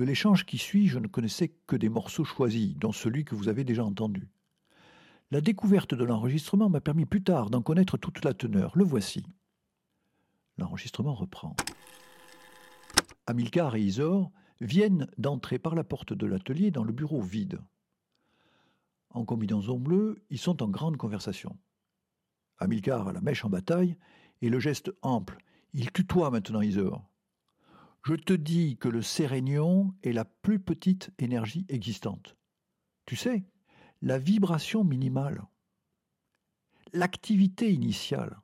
De 0.00 0.06
l'échange 0.06 0.46
qui 0.46 0.56
suit, 0.56 0.88
je 0.88 0.98
ne 0.98 1.08
connaissais 1.08 1.52
que 1.66 1.76
des 1.76 1.90
morceaux 1.90 2.24
choisis, 2.24 2.74
dont 2.74 2.90
celui 2.90 3.26
que 3.26 3.34
vous 3.34 3.48
avez 3.48 3.64
déjà 3.64 3.84
entendu. 3.84 4.30
La 5.30 5.42
découverte 5.42 5.92
de 5.92 6.04
l'enregistrement 6.04 6.70
m'a 6.70 6.80
permis 6.80 7.04
plus 7.04 7.22
tard 7.22 7.50
d'en 7.50 7.60
connaître 7.60 7.98
toute 7.98 8.24
la 8.24 8.32
teneur. 8.32 8.72
Le 8.78 8.82
voici. 8.82 9.26
L'enregistrement 10.56 11.12
reprend. 11.12 11.54
Amilcar 13.26 13.76
et 13.76 13.82
Isor 13.82 14.32
viennent 14.62 15.06
d'entrer 15.18 15.58
par 15.58 15.74
la 15.74 15.84
porte 15.84 16.14
de 16.14 16.24
l'atelier 16.24 16.70
dans 16.70 16.84
le 16.84 16.94
bureau 16.94 17.20
vide. 17.20 17.60
En 19.10 19.26
combinaison 19.26 19.78
bleue, 19.78 20.24
ils 20.30 20.38
sont 20.38 20.62
en 20.62 20.68
grande 20.68 20.96
conversation. 20.96 21.58
Hamilcar 22.56 23.08
a 23.08 23.12
la 23.12 23.20
mèche 23.20 23.44
en 23.44 23.50
bataille 23.50 23.98
et 24.40 24.48
le 24.48 24.60
geste 24.60 24.90
ample. 25.02 25.36
Il 25.74 25.92
tutoie 25.92 26.30
maintenant 26.30 26.62
Isor. 26.62 27.09
Je 28.02 28.14
te 28.14 28.32
dis 28.32 28.76
que 28.78 28.88
le 28.88 29.02
sérénion 29.02 29.94
est 30.02 30.12
la 30.12 30.24
plus 30.24 30.58
petite 30.58 31.10
énergie 31.18 31.66
existante. 31.68 32.36
Tu 33.04 33.14
sais, 33.14 33.44
la 34.00 34.18
vibration 34.18 34.84
minimale, 34.84 35.42
l'activité 36.92 37.70
initiale, 37.70 38.40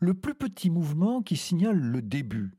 le 0.00 0.14
plus 0.14 0.34
petit 0.34 0.70
mouvement 0.70 1.22
qui 1.22 1.36
signale 1.36 1.78
le 1.78 2.00
début, 2.00 2.56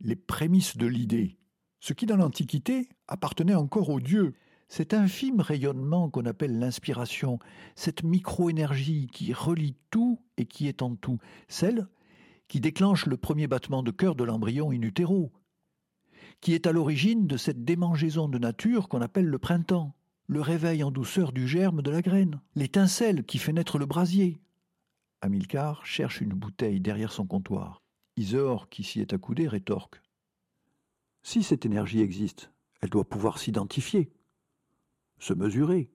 les 0.00 0.16
prémices 0.16 0.76
de 0.76 0.86
l'idée. 0.86 1.38
ce 1.80 1.94
qui 1.94 2.06
dans 2.06 2.16
l'Antiquité 2.16 2.88
appartenait 3.08 3.56
encore 3.56 3.88
aux 3.88 4.00
dieux. 4.00 4.34
Cet 4.68 4.94
infime 4.94 5.40
rayonnement 5.40 6.10
qu'on 6.10 6.26
appelle 6.26 6.58
l'inspiration, 6.58 7.40
cette 7.74 8.04
micro-énergie 8.04 9.08
qui 9.08 9.32
relie 9.32 9.76
tout 9.90 10.22
et 10.36 10.46
qui 10.46 10.68
est 10.68 10.80
en 10.80 10.94
tout, 10.94 11.18
celle 11.48 11.88
qui 12.52 12.60
déclenche 12.60 13.06
le 13.06 13.16
premier 13.16 13.46
battement 13.46 13.82
de 13.82 13.90
cœur 13.90 14.14
de 14.14 14.24
l'embryon 14.24 14.72
in 14.72 14.82
utero, 14.82 15.32
qui 16.42 16.52
est 16.52 16.66
à 16.66 16.72
l'origine 16.72 17.26
de 17.26 17.38
cette 17.38 17.64
démangeaison 17.64 18.28
de 18.28 18.36
nature 18.36 18.90
qu'on 18.90 19.00
appelle 19.00 19.24
le 19.24 19.38
printemps, 19.38 19.96
le 20.26 20.42
réveil 20.42 20.84
en 20.84 20.90
douceur 20.90 21.32
du 21.32 21.48
germe 21.48 21.80
de 21.80 21.90
la 21.90 22.02
graine, 22.02 22.42
l'étincelle 22.54 23.24
qui 23.24 23.38
fait 23.38 23.54
naître 23.54 23.78
le 23.78 23.86
brasier. 23.86 24.38
Amilcar 25.22 25.86
cherche 25.86 26.20
une 26.20 26.34
bouteille 26.34 26.82
derrière 26.82 27.10
son 27.10 27.26
comptoir. 27.26 27.80
Isor, 28.18 28.68
qui 28.68 28.84
s'y 28.84 29.00
est 29.00 29.14
accoudé, 29.14 29.48
rétorque. 29.48 30.02
Si 31.22 31.42
cette 31.42 31.64
énergie 31.64 32.02
existe, 32.02 32.52
elle 32.82 32.90
doit 32.90 33.08
pouvoir 33.08 33.38
s'identifier, 33.38 34.12
se 35.18 35.32
mesurer, 35.32 35.90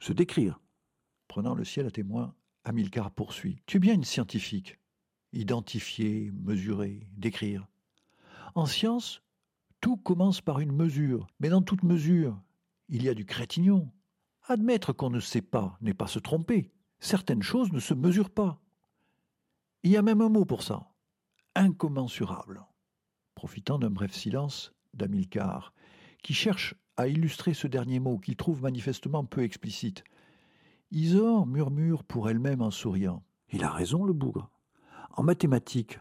se 0.00 0.12
décrire. 0.12 0.60
Prenant 1.28 1.54
le 1.54 1.64
ciel 1.64 1.86
à 1.86 1.90
témoin, 1.90 2.34
Amilcar 2.64 3.10
poursuit. 3.10 3.62
Tu 3.64 3.78
es 3.78 3.80
bien 3.80 3.94
une 3.94 4.04
scientifique. 4.04 4.77
Identifier, 5.32 6.32
mesurer, 6.32 7.06
décrire. 7.16 7.66
En 8.54 8.66
science, 8.66 9.22
tout 9.80 9.96
commence 9.96 10.40
par 10.40 10.60
une 10.60 10.72
mesure, 10.72 11.26
mais 11.40 11.48
dans 11.48 11.62
toute 11.62 11.82
mesure, 11.82 12.40
il 12.88 13.02
y 13.02 13.08
a 13.08 13.14
du 13.14 13.26
crétignon. 13.26 13.90
Admettre 14.48 14.92
qu'on 14.92 15.10
ne 15.10 15.20
sait 15.20 15.42
pas 15.42 15.76
n'est 15.80 15.94
pas 15.94 16.06
se 16.06 16.18
tromper. 16.18 16.72
Certaines 17.00 17.42
choses 17.42 17.72
ne 17.72 17.80
se 17.80 17.94
mesurent 17.94 18.30
pas. 18.30 18.60
Il 19.82 19.90
y 19.90 19.96
a 19.96 20.02
même 20.02 20.22
un 20.22 20.30
mot 20.30 20.44
pour 20.44 20.62
ça. 20.62 20.90
Incommensurable 21.54 22.64
profitant 23.38 23.78
d'un 23.78 23.90
bref 23.90 24.12
silence 24.12 24.72
d'Amilcar, 24.94 25.72
qui 26.24 26.34
cherche 26.34 26.74
à 26.96 27.06
illustrer 27.06 27.54
ce 27.54 27.68
dernier 27.68 28.00
mot 28.00 28.18
qu'il 28.18 28.34
trouve 28.34 28.62
manifestement 28.62 29.24
peu 29.24 29.44
explicite. 29.44 30.02
Isor 30.90 31.46
murmure 31.46 32.02
pour 32.02 32.28
elle-même 32.28 32.62
en 32.62 32.72
souriant. 32.72 33.22
Il 33.52 33.62
a 33.62 33.70
raison, 33.70 34.02
le 34.02 34.12
bougre. 34.12 34.50
En 35.14 35.22
mathématiques, 35.22 35.98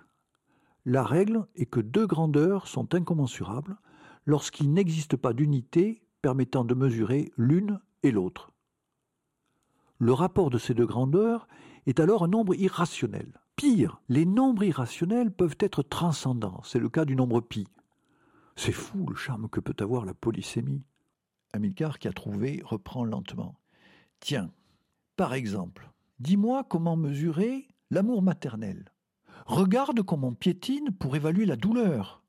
la 0.85 1.03
règle 1.03 1.47
est 1.55 1.65
que 1.65 1.79
deux 1.79 2.07
grandeurs 2.07 2.67
sont 2.67 2.93
incommensurables 2.95 3.77
lorsqu'il 4.25 4.71
n'existe 4.73 5.15
pas 5.17 5.33
d'unité 5.33 6.03
permettant 6.21 6.63
de 6.63 6.73
mesurer 6.73 7.31
l'une 7.37 7.79
et 8.03 8.11
l'autre. 8.11 8.51
Le 9.99 10.13
rapport 10.13 10.49
de 10.49 10.57
ces 10.57 10.73
deux 10.73 10.85
grandeurs 10.85 11.47
est 11.87 11.99
alors 11.99 12.23
un 12.23 12.27
nombre 12.27 12.53
irrationnel. 12.55 13.39
Pire, 13.55 14.01
les 14.09 14.25
nombres 14.25 14.63
irrationnels 14.63 15.31
peuvent 15.31 15.57
être 15.59 15.81
transcendants. 15.81 16.61
C'est 16.63 16.79
le 16.79 16.89
cas 16.89 17.05
du 17.05 17.15
nombre 17.15 17.41
pi. 17.41 17.67
C'est 18.55 18.71
fou 18.71 19.07
le 19.07 19.15
charme 19.15 19.49
que 19.49 19.59
peut 19.59 19.75
avoir 19.83 20.05
la 20.05 20.13
polysémie. 20.13 20.83
Amilcar, 21.53 21.97
qui 21.97 22.07
a 22.07 22.13
trouvé, 22.13 22.61
reprend 22.63 23.03
lentement. 23.03 23.55
Tiens, 24.19 24.51
par 25.15 25.33
exemple, 25.33 25.91
dis-moi 26.19 26.63
comment 26.63 26.95
mesurer 26.95 27.67
l'amour 27.89 28.21
maternel. 28.21 28.91
Regarde 29.47 30.03
comment 30.03 30.27
on 30.27 30.33
piétine 30.33 30.91
pour 30.91 31.15
évaluer 31.15 31.45
la 31.45 31.55
douleur, 31.55 32.21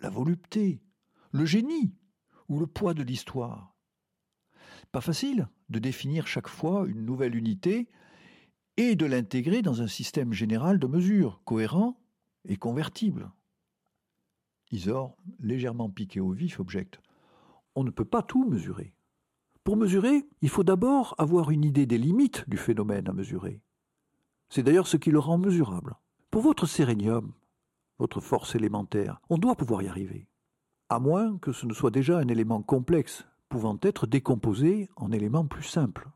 la 0.00 0.08
volupté, 0.08 0.80
le 1.30 1.44
génie 1.44 1.94
ou 2.48 2.58
le 2.58 2.66
poids 2.66 2.94
de 2.94 3.02
l'histoire. 3.02 3.76
Pas 4.90 5.02
facile 5.02 5.46
de 5.68 5.78
définir 5.78 6.26
chaque 6.26 6.48
fois 6.48 6.86
une 6.88 7.04
nouvelle 7.04 7.36
unité 7.36 7.90
et 8.78 8.96
de 8.96 9.04
l'intégrer 9.04 9.60
dans 9.60 9.82
un 9.82 9.86
système 9.86 10.32
général 10.32 10.78
de 10.78 10.86
mesures, 10.86 11.42
cohérent 11.44 12.00
et 12.46 12.56
convertible. 12.56 13.30
Isor, 14.70 15.18
légèrement 15.40 15.90
piqué 15.90 16.18
au 16.18 16.30
vif, 16.30 16.60
objecte 16.60 16.98
On 17.74 17.84
ne 17.84 17.90
peut 17.90 18.06
pas 18.06 18.22
tout 18.22 18.48
mesurer. 18.48 18.94
Pour 19.64 19.76
mesurer, 19.76 20.26
il 20.40 20.48
faut 20.48 20.64
d'abord 20.64 21.14
avoir 21.18 21.50
une 21.50 21.64
idée 21.64 21.84
des 21.84 21.98
limites 21.98 22.48
du 22.48 22.56
phénomène 22.56 23.06
à 23.06 23.12
mesurer. 23.12 23.60
C'est 24.48 24.62
d'ailleurs 24.62 24.88
ce 24.88 24.96
qui 24.96 25.10
le 25.10 25.18
rend 25.18 25.36
mesurable. 25.36 25.98
Pour 26.34 26.42
votre 26.42 26.66
sérénium, 26.66 27.32
votre 28.00 28.20
force 28.20 28.56
élémentaire, 28.56 29.20
on 29.30 29.38
doit 29.38 29.54
pouvoir 29.54 29.84
y 29.84 29.86
arriver. 29.86 30.26
À 30.88 30.98
moins 30.98 31.38
que 31.38 31.52
ce 31.52 31.64
ne 31.64 31.72
soit 31.72 31.92
déjà 31.92 32.18
un 32.18 32.26
élément 32.26 32.60
complexe, 32.60 33.24
pouvant 33.48 33.78
être 33.82 34.08
décomposé 34.08 34.90
en 34.96 35.12
éléments 35.12 35.46
plus 35.46 35.62
simples. 35.62 36.10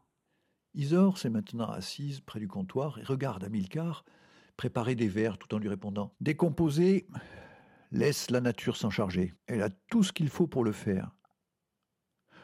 Isor 0.74 1.18
s'est 1.18 1.30
maintenant 1.30 1.68
assise 1.68 2.18
près 2.18 2.40
du 2.40 2.48
comptoir 2.48 2.98
et 2.98 3.04
regarde 3.04 3.44
Amilcar 3.44 4.04
préparer 4.56 4.96
des 4.96 5.06
verres 5.06 5.38
tout 5.38 5.54
en 5.54 5.58
lui 5.58 5.68
répondant 5.68 6.12
Décomposer, 6.20 7.06
laisse 7.92 8.28
la 8.32 8.40
nature 8.40 8.76
s'en 8.76 8.90
charger. 8.90 9.34
Elle 9.46 9.62
a 9.62 9.70
tout 9.70 10.02
ce 10.02 10.12
qu'il 10.12 10.30
faut 10.30 10.48
pour 10.48 10.64
le 10.64 10.72
faire. 10.72 11.14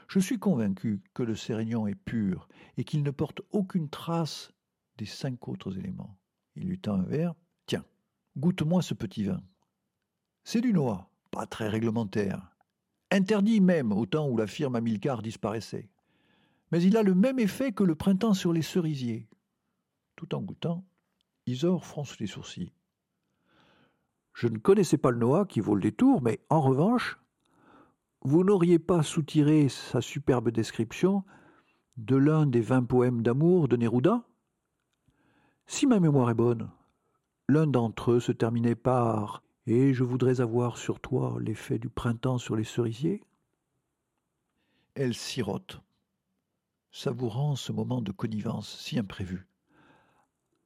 Je 0.07 0.21
suis 0.21 0.39
convaincu 0.39 1.03
que 1.13 1.25
le 1.25 1.35
Sérignon 1.35 1.89
est 1.89 1.97
pur 1.97 2.47
et 2.77 2.85
qu'il 2.85 3.03
ne 3.03 3.11
porte 3.11 3.41
aucune 3.51 3.91
trace 3.91 4.53
des 4.97 5.07
cinq 5.07 5.49
autres 5.49 5.77
éléments. 5.77 6.17
Il 6.55 6.69
lui 6.69 6.79
tend 6.79 7.01
un 7.01 7.03
verre. 7.03 7.35
Goûte-moi 8.37 8.83
ce 8.83 8.95
petit 8.95 9.25
vin. 9.25 9.43
C'est 10.43 10.61
du 10.61 10.73
noix, 10.73 11.11
pas 11.31 11.47
très 11.47 11.69
réglementaire. 11.69 12.51
Interdit 13.11 13.61
même 13.61 13.93
au 13.93 14.07
temps 14.07 14.29
où 14.29 14.37
la 14.37 14.47
firme 14.47 14.77
Amilcar 14.77 15.23
disparaissait 15.23 15.89
mais 16.75 16.83
il 16.83 16.97
a 16.97 17.05
le 17.05 17.15
même 17.15 17.39
effet 17.39 17.71
que 17.71 17.85
le 17.85 17.95
printemps 17.95 18.35
sur 18.35 18.53
les 18.53 18.61
cerisiers. 18.61 19.29
Tout 20.17 20.35
en 20.35 20.41
goûtant, 20.41 20.85
Isor 21.47 21.85
fronce 21.85 22.19
les 22.19 22.27
sourcils. 22.27 22.73
Je 24.33 24.49
ne 24.49 24.59
connaissais 24.59 24.99
pas 24.99 25.13
le 25.13 25.19
Noah 25.19 25.47
qui 25.47 25.61
vaut 25.61 25.77
le 25.77 25.81
détour, 25.83 26.21
mais 26.21 26.41
en 26.51 26.61
revanche, 26.61 27.21
vous 28.23 28.43
n'auriez 28.43 28.81
pas 28.81 29.05
soutiré 29.05 29.69
sa 29.69 30.01
superbe 30.01 30.51
description 30.51 31.23
de 31.97 32.17
l'un 32.17 32.45
des 32.45 32.61
vingt 32.61 32.83
poèmes 32.83 33.23
d'amour 33.23 33.69
de 33.69 33.77
Neruda? 33.77 34.25
Si 35.67 35.87
ma 35.87 36.01
mémoire 36.01 36.31
est 36.31 36.35
bonne, 36.35 36.71
l'un 37.49 37.67
d'entre 37.67 38.13
eux 38.13 38.21
se 38.21 38.33
terminait 38.33 38.75
par 38.75 39.43
Et 39.67 39.95
je 39.95 40.05
voudrais 40.05 40.41
avoir 40.41 40.77
sur 40.77 41.01
toi 41.01 41.37
l'effet 41.41 41.79
du 41.79 41.89
printemps 41.89 42.39
sur 42.39 42.57
les 42.57 42.65
cerisiers? 42.65 43.23
Elle 44.95 45.15
sirote 45.15 45.81
savourant 46.95 47.57
ce 47.57 47.73
moment 47.73 48.01
de 48.01 48.13
connivence 48.13 48.79
si 48.79 49.01
imprévu. 49.01 49.49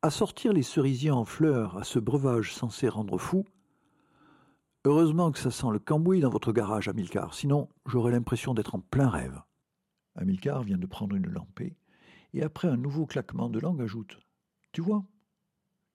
À 0.02 0.11
sortir 0.11 0.52
les 0.52 0.62
cerisiers 0.62 1.11
en 1.11 1.25
fleurs 1.25 1.78
à 1.78 1.85
ce 1.85 1.99
breuvage 1.99 2.54
censé 2.54 2.87
rendre 2.87 3.16
fou, 3.16 3.47
heureusement 4.85 5.32
que 5.32 5.38
ça 5.38 5.50
sent 5.50 5.68
le 5.73 5.78
cambouis 5.78 6.20
dans 6.20 6.28
votre 6.28 6.52
garage, 6.52 6.87
Amilcar, 6.87 7.32
sinon 7.32 7.70
j'aurais 7.87 8.12
l'impression 8.12 8.52
d'être 8.52 8.75
en 8.75 8.80
plein 8.80 9.08
rêve. 9.08 9.40
Amilcar 10.16 10.62
vient 10.62 10.76
de 10.76 10.87
prendre 10.87 11.16
une 11.16 11.30
lampée, 11.30 11.78
et 12.35 12.42
après 12.42 12.68
un 12.68 12.76
nouveau 12.76 13.06
claquement 13.06 13.49
de 13.49 13.58
langue 13.58 13.80
ajoute 13.80 14.18
Tu 14.73 14.82
vois, 14.82 15.02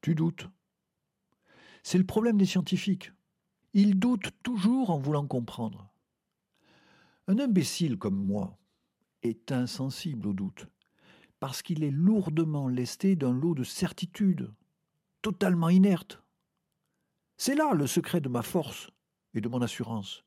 tu 0.02 0.16
doutes? 0.16 0.50
C'est 1.84 1.98
le 1.98 2.06
problème 2.06 2.38
des 2.38 2.46
scientifiques. 2.46 3.12
Ils 3.74 4.00
doutent 4.00 4.32
toujours 4.42 4.90
en 4.90 5.00
voulant 5.00 5.28
comprendre. 5.28 5.94
Un 7.28 7.40
imbécile 7.40 7.98
comme 7.98 8.16
moi, 8.16 8.58
est 9.22 9.52
insensible 9.52 10.28
au 10.28 10.34
doute, 10.34 10.68
parce 11.40 11.62
qu'il 11.62 11.84
est 11.84 11.92
lourdement 11.92 12.68
lesté 12.68 13.16
d'un 13.16 13.34
lot 13.34 13.56
de 13.56 13.64
certitudes, 13.64 14.52
totalement 15.22 15.70
inerte. 15.70 16.22
C'est 17.38 17.56
là 17.56 17.74
le 17.74 17.88
secret 17.88 18.22
de 18.22 18.30
ma 18.30 18.44
force 18.44 18.92
et 19.34 19.42
de 19.42 19.50
mon 19.50 19.62
assurance. 19.62 20.24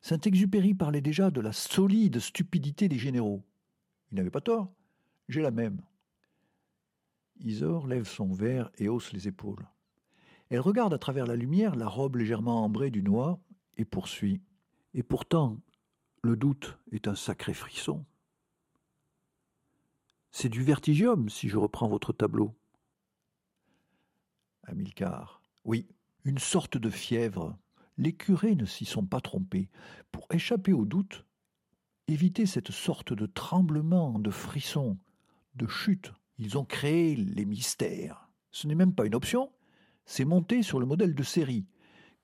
Saint-Exupéry 0.00 0.74
parlait 0.74 1.00
déjà 1.00 1.30
de 1.30 1.40
la 1.40 1.52
solide 1.52 2.18
stupidité 2.18 2.88
des 2.88 2.98
généraux. 2.98 3.44
Il 4.10 4.16
n'avait 4.16 4.30
pas 4.30 4.40
tort, 4.40 4.72
j'ai 5.28 5.42
la 5.42 5.50
même. 5.50 5.80
Isor 7.40 7.86
lève 7.86 8.08
son 8.08 8.32
verre 8.32 8.70
et 8.78 8.88
hausse 8.88 9.12
les 9.12 9.28
épaules. 9.28 9.66
Elle 10.52 10.60
regarde 10.60 10.92
à 10.92 10.98
travers 10.98 11.24
la 11.24 11.34
lumière 11.34 11.76
la 11.76 11.88
robe 11.88 12.16
légèrement 12.16 12.62
ambrée 12.62 12.90
du 12.90 13.02
noix 13.02 13.40
et 13.78 13.86
poursuit. 13.86 14.42
Et 14.92 15.02
pourtant, 15.02 15.58
le 16.20 16.36
doute 16.36 16.76
est 16.92 17.08
un 17.08 17.14
sacré 17.14 17.54
frisson. 17.54 18.04
C'est 20.30 20.50
du 20.50 20.62
vertigium, 20.62 21.30
si 21.30 21.48
je 21.48 21.56
reprends 21.56 21.88
votre 21.88 22.12
tableau. 22.12 22.54
Amilcar. 24.64 25.40
Oui, 25.64 25.88
une 26.24 26.36
sorte 26.36 26.76
de 26.76 26.90
fièvre. 26.90 27.56
Les 27.96 28.12
curés 28.12 28.54
ne 28.54 28.66
s'y 28.66 28.84
sont 28.84 29.06
pas 29.06 29.22
trompés. 29.22 29.70
Pour 30.10 30.26
échapper 30.32 30.74
au 30.74 30.84
doute, 30.84 31.24
éviter 32.08 32.44
cette 32.44 32.72
sorte 32.72 33.14
de 33.14 33.24
tremblement, 33.24 34.18
de 34.18 34.30
frisson, 34.30 34.98
de 35.54 35.66
chute, 35.66 36.12
ils 36.36 36.58
ont 36.58 36.66
créé 36.66 37.16
les 37.16 37.46
mystères. 37.46 38.28
Ce 38.50 38.66
n'est 38.66 38.74
même 38.74 38.94
pas 38.94 39.06
une 39.06 39.14
option, 39.14 39.50
c'est 40.04 40.24
monté 40.24 40.62
sur 40.62 40.80
le 40.80 40.86
modèle 40.86 41.14
de 41.14 41.22
série. 41.22 41.66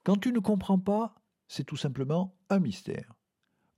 Quand 0.05 0.17
tu 0.17 0.33
ne 0.33 0.39
comprends 0.39 0.79
pas, 0.79 1.15
c'est 1.49 1.65
tout 1.65 1.77
simplement 1.77 2.35
un 2.51 2.59
mystère. 2.59 3.15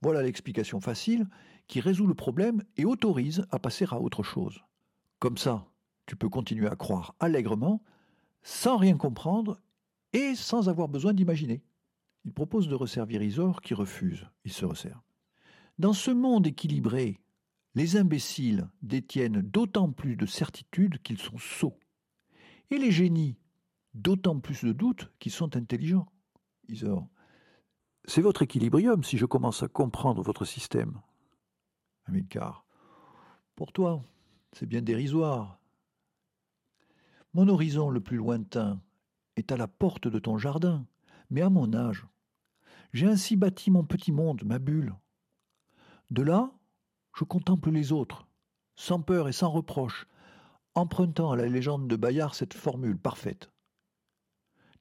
Voilà 0.01 0.21
l'explication 0.23 0.79
facile 0.79 1.27
qui 1.67 1.79
résout 1.79 2.07
le 2.07 2.15
problème 2.15 2.63
et 2.77 2.85
autorise 2.85 3.45
à 3.51 3.59
passer 3.59 3.85
à 3.89 3.99
autre 3.99 4.23
chose. 4.23 4.59
Comme 5.19 5.37
ça, 5.37 5.67
tu 6.05 6.15
peux 6.15 6.29
continuer 6.29 6.67
à 6.67 6.75
croire 6.75 7.15
allègrement, 7.19 7.83
sans 8.43 8.77
rien 8.77 8.97
comprendre 8.97 9.59
et 10.13 10.35
sans 10.35 10.67
avoir 10.67 10.89
besoin 10.89 11.13
d'imaginer. 11.13 11.63
Il 12.25 12.33
propose 12.33 12.67
de 12.67 12.75
resservir 12.75 13.21
Isor 13.21 13.61
qui 13.61 13.73
refuse. 13.73 14.27
Il 14.43 14.51
se 14.51 14.65
resserre. 14.65 15.01
Dans 15.79 15.93
ce 15.93 16.11
monde 16.11 16.47
équilibré, 16.47 17.19
les 17.75 17.97
imbéciles 17.97 18.67
détiennent 18.81 19.41
d'autant 19.41 19.91
plus 19.91 20.15
de 20.15 20.25
certitude 20.25 21.01
qu'ils 21.01 21.17
sont 21.17 21.37
sots. 21.37 21.79
Et 22.69 22.77
les 22.77 22.91
génies, 22.91 23.37
d'autant 23.93 24.39
plus 24.39 24.63
de 24.63 24.71
doutes 24.71 25.11
qu'ils 25.19 25.31
sont 25.31 25.55
intelligents. 25.55 26.11
Isor. 26.67 27.07
C'est 28.05 28.21
votre 28.21 28.41
équilibrium 28.41 29.03
si 29.03 29.17
je 29.17 29.25
commence 29.25 29.63
à 29.63 29.67
comprendre 29.67 30.23
votre 30.23 30.45
système. 30.45 30.99
Amilcar. 32.05 32.65
Pour 33.55 33.73
toi, 33.73 34.03
c'est 34.53 34.65
bien 34.65 34.81
dérisoire. 34.81 35.59
Mon 37.33 37.47
horizon 37.47 37.89
le 37.89 38.01
plus 38.01 38.17
lointain 38.17 38.81
est 39.35 39.51
à 39.51 39.57
la 39.57 39.67
porte 39.67 40.07
de 40.07 40.19
ton 40.19 40.37
jardin, 40.37 40.85
mais 41.29 41.41
à 41.41 41.49
mon 41.49 41.73
âge. 41.73 42.07
J'ai 42.93 43.07
ainsi 43.07 43.35
bâti 43.35 43.71
mon 43.71 43.85
petit 43.85 44.11
monde, 44.11 44.43
ma 44.43 44.59
bulle. 44.59 44.95
De 46.09 46.23
là, 46.23 46.51
je 47.15 47.23
contemple 47.23 47.71
les 47.71 47.91
autres, 47.91 48.27
sans 48.75 49.01
peur 49.01 49.29
et 49.29 49.33
sans 49.33 49.49
reproche, 49.49 50.07
empruntant 50.75 51.31
à 51.31 51.35
la 51.35 51.47
légende 51.47 51.87
de 51.87 51.95
Bayard 51.95 52.35
cette 52.35 52.53
formule 52.53 52.97
parfaite. 52.97 53.50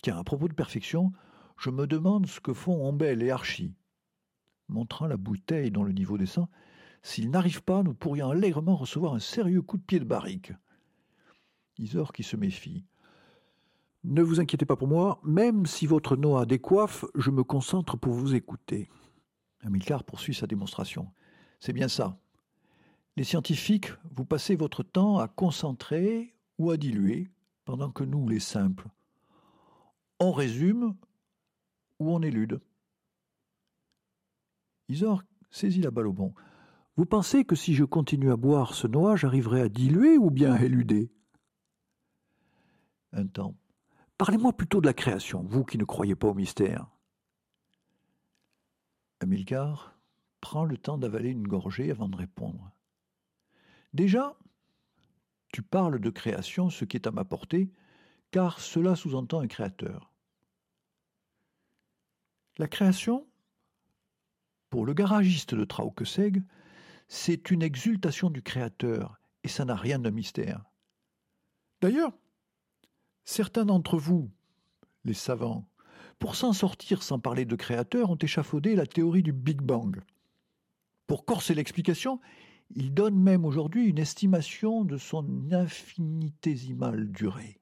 Tiens, 0.03 0.19
à 0.19 0.25
propos 0.25 0.49
de 0.49 0.55
perfection, 0.55 1.13
je 1.59 1.69
me 1.69 1.87
demande 1.87 2.27
ce 2.27 2.41
que 2.41 2.55
font 2.55 2.89
Ombel 2.89 3.23
et 3.23 3.31
Archie. 3.31 3.75
Montrant 4.69 5.07
la 5.07 5.19
bouteille 5.19 5.71
dont 5.71 5.83
le 5.83 5.93
niveau 5.93 6.17
descend, 6.17 6.47
s'ils 7.03 7.31
n'arrivent 7.31 7.63
pas, 7.63 7.83
nous 7.83 7.95
pourrions 7.95 8.31
allègrement 8.31 8.77
recevoir 8.77 9.15
un 9.15 9.19
sérieux 9.19 9.63
coup 9.63 9.77
de 9.77 9.83
pied 9.83 9.99
de 9.99 10.05
barrique. 10.05 10.53
Isor 11.79 12.13
qui 12.13 12.23
se 12.23 12.37
méfie. 12.37 12.85
Ne 14.05 14.23
vous 14.23 14.41
inquiétez 14.41 14.65
pas 14.65 14.77
pour 14.77 14.89
moi, 14.89 15.21
même 15.23 15.67
si 15.67 15.87
votre 15.87 16.17
noix 16.17 16.47
décoiffe, 16.47 17.05
je 17.15 17.31
me 17.31 17.45
concentre 17.45 17.99
pour 17.99 18.15
vous 18.15 18.35
écouter. 18.35 18.89
Amilcar 19.63 20.05
poursuit 20.05 20.35
sa 20.35 20.47
démonstration. 20.47 21.13
C'est 21.59 21.75
bien 21.75 21.89
ça. 21.89 22.19
Les 23.17 23.25
scientifiques, 23.25 23.93
vous 24.15 24.25
passez 24.25 24.57
votre 24.57 24.83
temps 24.83 25.19
à 25.19 25.29
concentrer 25.29 26.35
ou 26.59 26.71
à 26.71 26.79
diluer, 26.79 27.29
pendant 27.67 27.91
que 27.91 28.05
nous, 28.05 28.27
les 28.27 28.41
simples, 28.41 28.89
on 30.21 30.33
résume 30.33 30.95
ou 31.99 32.11
on 32.13 32.23
élude. 32.23 32.61
Isor 34.89 35.23
saisit 35.51 35.81
la 35.81 35.91
balle 35.91 36.07
au 36.07 36.13
bon. 36.13 36.35
Vous 36.97 37.07
pensez 37.07 37.45
que 37.45 37.57
si 37.57 37.75
je 37.75 37.85
continue 37.85 38.31
à 38.31 38.37
boire 38.37 38.75
ce 38.75 38.87
noix, 38.87 39.17
j'arriverai 39.17 39.63
à 39.63 39.69
diluer 39.69 40.19
ou 40.19 40.31
bien 40.31 40.53
à 40.53 40.63
éluder? 40.63 41.11
Un 43.13 43.27
temps. 43.27 43.57
Parlez-moi 44.19 44.53
plutôt 44.53 44.81
de 44.81 44.87
la 44.87 44.93
création, 44.93 45.43
vous 45.43 45.65
qui 45.65 45.79
ne 45.79 45.85
croyez 45.85 46.15
pas 46.15 46.29
au 46.29 46.35
mystère. 46.35 46.87
Amilcar 49.21 49.99
prend 50.41 50.65
le 50.65 50.77
temps 50.77 50.99
d'avaler 50.99 51.31
une 51.31 51.49
gorgée 51.49 51.91
avant 51.91 52.09
de 52.09 52.17
répondre. 52.17 52.71
Déjà, 53.95 54.37
tu 55.53 55.63
parles 55.63 55.99
de 55.99 56.11
création, 56.11 56.71
ce 56.71 56.85
qui 56.85 56.97
est 56.97 57.07
à 57.07 57.11
ma 57.11 57.25
portée, 57.25 57.73
car 58.31 58.61
cela 58.61 58.95
sous-entend 58.95 59.41
un 59.41 59.47
créateur. 59.47 60.10
La 62.61 62.69
création, 62.69 63.27
pour 64.69 64.85
le 64.85 64.93
garagiste 64.93 65.55
de 65.55 65.65
Traukeseg, 65.65 66.43
c'est 67.09 67.51
une 67.51 67.63
exultation 67.63 68.29
du 68.29 68.43
créateur, 68.43 69.19
et 69.45 69.49
ça 69.49 69.65
n'a 69.65 69.75
rien 69.75 69.99
de 69.99 70.11
mystère. 70.11 70.63
D'ailleurs, 71.81 72.13
certains 73.25 73.65
d'entre 73.65 73.97
vous, 73.97 74.31
les 75.07 75.15
savants, 75.15 75.71
pour 76.19 76.35
s'en 76.35 76.53
sortir 76.53 77.03
sans 77.03 77.19
parler 77.19 77.47
de 77.47 77.57
créateur, 77.57 78.11
ont 78.11 78.19
échafaudé 78.19 78.77
la 78.77 78.85
théorie 78.85 79.23
du 79.23 79.33
Big 79.33 79.63
Bang. 79.63 79.99
Pour 81.07 81.25
corser 81.25 81.55
l'explication, 81.55 82.21
il 82.75 82.93
donne 82.93 83.19
même 83.19 83.47
aujourd'hui 83.47 83.87
une 83.87 83.99
estimation 83.99 84.85
de 84.85 84.99
son 84.99 85.51
infinitésimale 85.51 87.11
durée, 87.11 87.59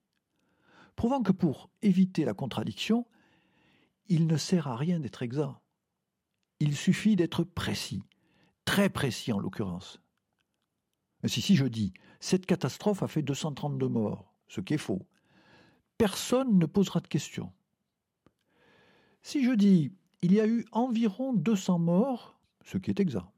prouvant 0.96 1.22
que 1.22 1.30
pour 1.30 1.70
éviter 1.82 2.24
la 2.24 2.34
contradiction, 2.34 3.06
il 4.08 4.26
ne 4.26 4.36
sert 4.36 4.68
à 4.68 4.76
rien 4.76 5.00
d'être 5.00 5.22
exact. 5.22 5.56
Il 6.60 6.76
suffit 6.76 7.16
d'être 7.16 7.44
précis, 7.44 8.02
très 8.64 8.88
précis 8.88 9.32
en 9.32 9.38
l'occurrence. 9.38 10.00
Si, 11.24 11.40
si 11.40 11.56
je 11.56 11.66
dis, 11.66 11.92
cette 12.20 12.46
catastrophe 12.46 13.02
a 13.02 13.08
fait 13.08 13.22
232 13.22 13.88
morts, 13.88 14.32
ce 14.48 14.60
qui 14.60 14.74
est 14.74 14.78
faux, 14.78 15.06
personne 15.98 16.58
ne 16.58 16.66
posera 16.66 17.00
de 17.00 17.08
questions. 17.08 17.52
Si 19.22 19.44
je 19.44 19.52
dis, 19.52 19.92
il 20.22 20.32
y 20.32 20.40
a 20.40 20.46
eu 20.46 20.64
environ 20.72 21.32
200 21.32 21.78
morts, 21.78 22.38
ce 22.64 22.78
qui 22.78 22.90
est 22.90 23.00
exact, 23.00 23.28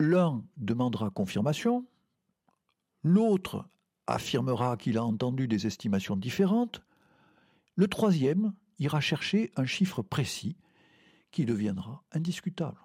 L'un 0.00 0.44
demandera 0.56 1.10
confirmation, 1.10 1.86
l'autre 3.04 3.68
affirmera 4.06 4.76
qu'il 4.76 4.98
a 4.98 5.04
entendu 5.04 5.46
des 5.46 5.66
estimations 5.66 6.16
différentes, 6.16 6.82
le 7.76 7.86
troisième 7.86 8.52
ira 8.78 9.00
chercher 9.00 9.52
un 9.56 9.66
chiffre 9.66 10.02
précis 10.02 10.56
qui 11.30 11.44
deviendra 11.44 12.04
indiscutable. 12.12 12.80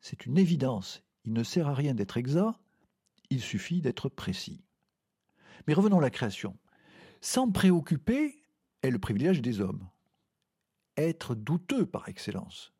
C'est 0.00 0.26
une 0.26 0.38
évidence, 0.38 1.02
il 1.24 1.32
ne 1.32 1.42
sert 1.42 1.68
à 1.68 1.74
rien 1.74 1.94
d'être 1.94 2.16
exact, 2.16 2.60
il 3.30 3.40
suffit 3.40 3.80
d'être 3.80 4.08
précis. 4.08 4.64
Mais 5.66 5.74
revenons 5.74 5.98
à 5.98 6.02
la 6.02 6.10
création. 6.10 6.56
Sans 7.20 7.50
préoccuper 7.50 8.42
est 8.82 8.90
le 8.90 8.98
privilège 8.98 9.40
des 9.40 9.60
hommes. 9.60 9.88
Être 10.96 11.34
douteux 11.34 11.86
par 11.86 12.08
excellence. 12.08 12.72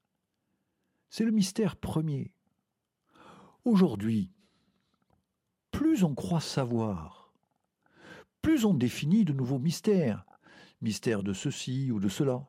C'est 1.08 1.24
le 1.24 1.30
mystère 1.30 1.76
premier. 1.76 2.32
Aujourd'hui, 3.64 4.30
plus 5.70 6.04
on 6.04 6.14
croit 6.14 6.40
savoir, 6.40 7.32
plus 8.42 8.64
on 8.64 8.74
définit 8.74 9.24
de 9.24 9.32
nouveaux 9.32 9.58
mystères, 9.58 10.26
mystères 10.84 11.24
de 11.24 11.32
ceci 11.32 11.90
ou 11.90 11.98
de 11.98 12.08
cela. 12.08 12.46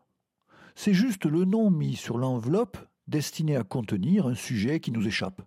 C'est 0.76 0.94
juste 0.94 1.26
le 1.26 1.46
nom 1.46 1.72
mis 1.72 1.96
sur 1.96 2.18
l'enveloppe 2.18 2.78
destiné 3.08 3.56
à 3.56 3.64
contenir 3.64 4.28
un 4.28 4.36
sujet 4.36 4.80
qui 4.80 4.92
nous 4.92 5.08
échappe, 5.08 5.42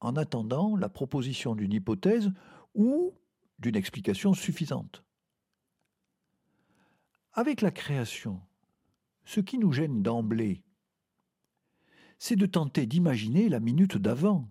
en 0.00 0.16
attendant 0.16 0.76
la 0.76 0.88
proposition 0.88 1.54
d'une 1.54 1.72
hypothèse 1.72 2.30
ou 2.74 3.12
d'une 3.58 3.76
explication 3.76 4.32
suffisante. 4.32 5.02
Avec 7.32 7.62
la 7.62 7.70
création, 7.70 8.40
ce 9.24 9.40
qui 9.40 9.58
nous 9.58 9.72
gêne 9.72 10.02
d'emblée, 10.02 10.62
c'est 12.18 12.36
de 12.36 12.46
tenter 12.46 12.86
d'imaginer 12.86 13.48
la 13.48 13.58
minute 13.58 13.96
d'avant, 13.96 14.48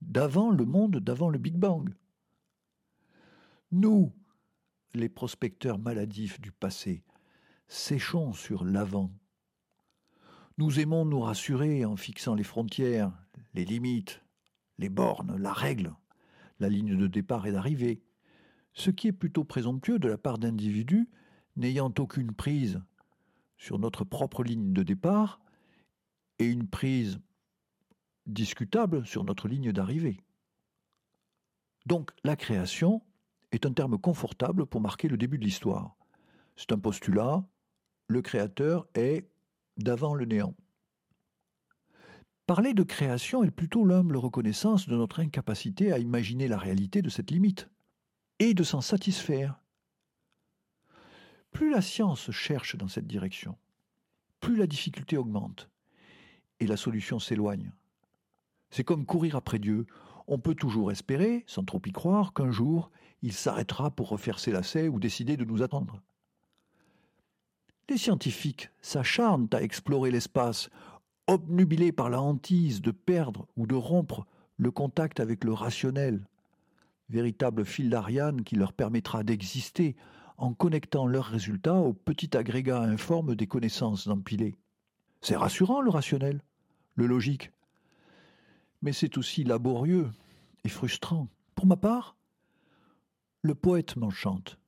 d'avant 0.00 0.50
le 0.50 0.64
monde, 0.64 0.96
d'avant 0.96 1.28
le 1.28 1.38
Big 1.38 1.56
Bang. 1.56 1.92
Nous, 3.72 4.12
les 4.94 5.08
prospecteurs 5.08 5.78
maladifs 5.78 6.40
du 6.40 6.52
passé, 6.52 7.02
séchons 7.68 8.32
sur 8.32 8.64
l'avant. 8.64 9.10
Nous 10.56 10.78
aimons 10.78 11.04
nous 11.04 11.20
rassurer 11.20 11.84
en 11.84 11.96
fixant 11.96 12.34
les 12.34 12.44
frontières, 12.44 13.12
les 13.54 13.64
limites, 13.64 14.22
les 14.78 14.88
bornes, 14.88 15.36
la 15.36 15.52
règle, 15.52 15.94
la 16.60 16.68
ligne 16.68 16.96
de 16.96 17.06
départ 17.06 17.46
et 17.46 17.52
d'arrivée, 17.52 18.02
ce 18.72 18.90
qui 18.90 19.08
est 19.08 19.12
plutôt 19.12 19.44
présomptueux 19.44 19.98
de 19.98 20.08
la 20.08 20.18
part 20.18 20.38
d'individus 20.38 21.08
n'ayant 21.56 21.92
aucune 21.98 22.32
prise 22.32 22.80
sur 23.56 23.78
notre 23.78 24.04
propre 24.04 24.42
ligne 24.44 24.72
de 24.72 24.82
départ 24.82 25.40
et 26.38 26.46
une 26.46 26.68
prise 26.68 27.20
discutable 28.26 29.06
sur 29.06 29.24
notre 29.24 29.48
ligne 29.48 29.72
d'arrivée. 29.72 30.20
Donc 31.86 32.10
la 32.24 32.36
création 32.36 33.02
est 33.54 33.66
un 33.66 33.72
terme 33.72 33.98
confortable 33.98 34.66
pour 34.66 34.80
marquer 34.80 35.08
le 35.08 35.16
début 35.16 35.38
de 35.38 35.44
l'histoire. 35.44 35.96
C'est 36.56 36.72
un 36.72 36.78
postulat, 36.78 37.44
le 38.08 38.22
créateur 38.22 38.86
est 38.94 39.28
d'avant 39.76 40.14
le 40.14 40.24
néant. 40.24 40.54
Parler 42.46 42.74
de 42.74 42.82
création 42.82 43.42
est 43.42 43.50
plutôt 43.50 43.84
l'humble 43.84 44.16
reconnaissance 44.16 44.86
de 44.86 44.96
notre 44.96 45.20
incapacité 45.20 45.92
à 45.92 45.98
imaginer 45.98 46.46
la 46.46 46.58
réalité 46.58 47.00
de 47.00 47.08
cette 47.08 47.30
limite 47.30 47.70
et 48.38 48.52
de 48.52 48.62
s'en 48.62 48.82
satisfaire. 48.82 49.60
Plus 51.50 51.70
la 51.70 51.80
science 51.80 52.30
cherche 52.30 52.76
dans 52.76 52.88
cette 52.88 53.06
direction, 53.06 53.56
plus 54.40 54.56
la 54.56 54.66
difficulté 54.66 55.16
augmente 55.16 55.70
et 56.60 56.66
la 56.66 56.76
solution 56.76 57.18
s'éloigne. 57.18 57.72
C'est 58.70 58.84
comme 58.84 59.06
courir 59.06 59.36
après 59.36 59.58
Dieu. 59.58 59.86
On 60.26 60.38
peut 60.38 60.54
toujours 60.54 60.90
espérer, 60.90 61.44
sans 61.46 61.64
trop 61.64 61.80
y 61.84 61.92
croire, 61.92 62.32
qu'un 62.32 62.50
jour 62.50 62.90
il 63.22 63.32
s'arrêtera 63.32 63.90
pour 63.90 64.10
refaire 64.10 64.38
ses 64.38 64.52
lacets 64.52 64.88
ou 64.88 64.98
décider 64.98 65.36
de 65.36 65.44
nous 65.44 65.62
attendre. 65.62 66.00
Les 67.88 67.98
scientifiques 67.98 68.70
s'acharnent 68.80 69.48
à 69.52 69.62
explorer 69.62 70.10
l'espace, 70.10 70.68
obnubilés 71.26 71.92
par 71.92 72.10
la 72.10 72.20
hantise 72.20 72.82
de 72.82 72.90
perdre 72.90 73.46
ou 73.56 73.66
de 73.66 73.74
rompre 73.74 74.26
le 74.56 74.70
contact 74.70 75.20
avec 75.20 75.44
le 75.44 75.52
rationnel, 75.52 76.26
véritable 77.08 77.64
fil 77.64 77.90
d'Ariane 77.90 78.42
qui 78.42 78.56
leur 78.56 78.72
permettra 78.72 79.22
d'exister 79.22 79.96
en 80.36 80.52
connectant 80.52 81.06
leurs 81.06 81.26
résultats 81.26 81.76
au 81.76 81.92
petit 81.92 82.36
agrégat 82.36 82.80
informe 82.80 83.34
des 83.34 83.46
connaissances 83.46 84.06
empilées. 84.06 84.56
C'est 85.20 85.36
rassurant 85.36 85.80
le 85.80 85.90
rationnel, 85.90 86.42
le 86.94 87.06
logique. 87.06 87.52
Mais 88.84 88.92
c'est 88.92 89.16
aussi 89.16 89.44
laborieux 89.44 90.10
et 90.62 90.68
frustrant. 90.68 91.28
Pour 91.54 91.64
ma 91.64 91.78
part, 91.78 92.18
le 93.40 93.54
poète 93.54 93.96
m'enchante. 93.96 94.58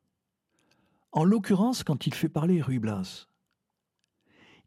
En 1.13 1.23
l'occurrence, 1.23 1.85
quand 1.85 2.07
il 2.07 2.15
fait 2.15 2.31
parler 2.31 2.63
Ruy 2.63 2.79
Blas. 2.79 3.29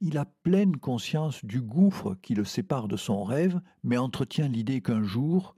Il 0.02 0.20
a 0.20 0.26
pleine 0.26 0.78
conscience 0.78 1.44
du 1.44 1.62
gouffre 1.62 2.16
qui 2.22 2.36
le 2.36 2.46
sépare 2.46 2.88
de 2.88 2.96
son 2.96 3.24
rêve, 3.24 3.60
mais 3.84 3.98
entretient 3.98 4.48
l'idée 4.48 4.82
qu'un 4.82 5.02
jour, 5.02 5.56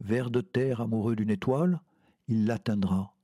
vers 0.00 0.30
de 0.30 0.40
terre 0.40 0.80
amoureux 0.80 1.14
d'une 1.14 1.30
étoile, 1.30 1.82
il 2.28 2.46
l'atteindra. 2.46 3.14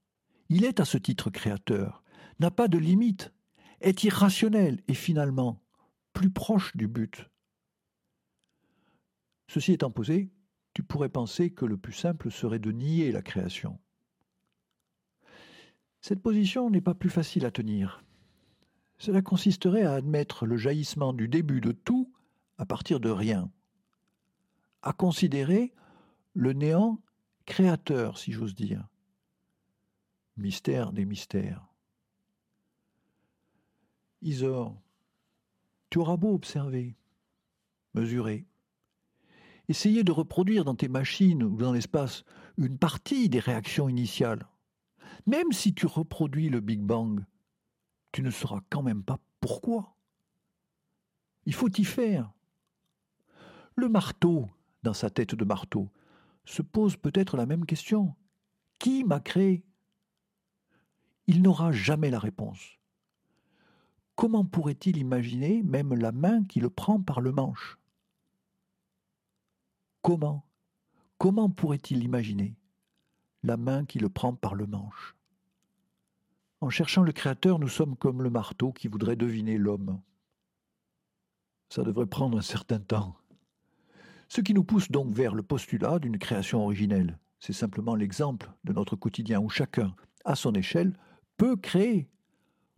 Il 0.51 0.67
est 0.67 0.81
à 0.81 0.85
ce 0.85 0.99
titre 0.99 1.31
créateur, 1.31 2.05
n'a 2.41 2.51
pas 2.51 2.69
de 2.69 2.77
limite, 2.77 3.33
est 3.81 4.05
irrationnel 4.05 4.83
et 4.87 4.95
finalement 4.95 5.63
plus 6.13 6.31
proche 6.31 6.77
du 6.77 6.89
but. 6.89 7.30
Ceci 9.51 9.73
étant 9.73 9.91
posé, 9.91 10.31
tu 10.75 10.85
pourrais 10.85 11.09
penser 11.09 11.51
que 11.51 11.65
le 11.65 11.77
plus 11.77 11.93
simple 11.93 12.31
serait 12.31 12.61
de 12.61 12.71
nier 12.71 13.11
la 13.11 13.21
création. 13.21 13.81
Cette 16.01 16.23
position 16.23 16.71
n'est 16.71 16.81
pas 16.81 16.95
plus 16.95 17.11
facile 17.11 17.45
à 17.45 17.51
tenir. 17.51 18.05
Cela 18.99 19.23
consisterait 19.23 19.83
à 19.83 19.95
admettre 19.95 20.47
le 20.47 20.57
jaillissement 20.57 21.13
du 21.13 21.27
début 21.27 21.61
de 21.61 21.73
tout 21.73 22.13
à 22.59 22.65
partir 22.65 23.01
de 23.01 23.11
rien, 23.11 23.51
à 24.83 24.93
considérer 24.93 25.75
le 26.35 26.53
néant 26.53 27.03
créateur, 27.45 28.19
si 28.19 28.31
j'ose 28.31 28.55
dire. 28.55 28.87
Mystère 30.37 30.93
des 30.93 31.05
mystères. 31.05 31.67
Isor, 34.23 34.81
tu 35.91 35.99
auras 35.99 36.17
beau 36.17 36.35
observer, 36.35 36.95
mesurer, 37.95 38.47
essayer 39.71 40.03
de 40.03 40.11
reproduire 40.11 40.65
dans 40.65 40.75
tes 40.75 40.89
machines 40.89 41.45
ou 41.45 41.57
dans 41.57 41.73
l'espace 41.73 42.25
une 42.59 42.77
partie 42.77 43.29
des 43.29 43.39
réactions 43.39 43.89
initiales. 43.89 44.49
Même 45.27 45.53
si 45.53 45.73
tu 45.73 45.87
reproduis 45.87 46.49
le 46.49 46.59
Big 46.59 46.81
Bang, 46.81 47.25
tu 48.11 48.23
ne 48.23 48.31
sauras 48.31 48.63
quand 48.69 48.83
même 48.83 49.05
pas 49.05 49.21
pourquoi. 49.41 49.95
Il 51.47 51.55
faut 51.55 51.71
y 51.71 51.85
faire. 51.85 52.33
Le 53.77 53.89
marteau, 53.89 54.49
dans 54.83 54.93
sa 54.93 55.09
tête 55.09 55.37
de 55.37 55.45
marteau, 55.45 55.89
se 56.45 56.63
pose 56.63 56.97
peut-être 56.97 57.37
la 57.37 57.47
même 57.47 57.65
question. 57.65 58.17
Qui 58.81 59.05
m'a 59.05 59.21
créé? 59.21 59.65
Il 61.29 61.43
n'aura 61.43 61.71
jamais 61.71 62.11
la 62.11 62.19
réponse. 62.19 62.81
Comment 64.17 64.45
pourrait-il 64.45 64.97
imaginer 64.97 65.63
même 65.63 65.95
la 65.95 66.11
main 66.11 66.43
qui 66.43 66.59
le 66.59 66.71
prend 66.71 67.01
par 67.01 67.21
le 67.21 67.31
manche? 67.31 67.80
Comment 70.03 70.47
Comment 71.19 71.51
pourrait-il 71.51 72.03
imaginer 72.03 72.57
la 73.43 73.59
main 73.59 73.85
qui 73.85 73.99
le 73.99 74.09
prend 74.09 74.35
par 74.35 74.55
le 74.55 74.67
manche? 74.67 75.15
En 76.63 76.71
cherchant 76.71 77.03
le 77.03 77.13
Créateur, 77.13 77.59
nous 77.59 77.69
sommes 77.69 77.97
comme 77.97 78.23
le 78.23 78.31
marteau 78.31 78.73
qui 78.73 78.89
voudrait 78.89 79.17
deviner 79.17 79.59
l'homme. 79.59 80.01
Ça 81.69 81.83
devrait 81.83 82.07
prendre 82.07 82.39
un 82.39 82.43
certain 82.43 82.81
temps. 82.81 83.17
Ce 84.29 84.41
qui 84.41 84.55
nous 84.55 84.65
pousse 84.65 84.91
donc 84.91 85.13
vers 85.13 85.35
le 85.35 85.43
postulat 85.43 85.99
d'une 85.99 86.19
création 86.19 86.65
originelle. 86.65 87.19
C'est 87.39 87.53
simplement 87.53 87.95
l'exemple 87.95 88.51
de 88.65 88.73
notre 88.73 88.97
quotidien 88.97 89.41
où 89.41 89.51
chacun, 89.51 89.95
à 90.25 90.35
son 90.35 90.55
échelle, 90.55 90.97
peut 91.37 91.57
créer, 91.57 92.09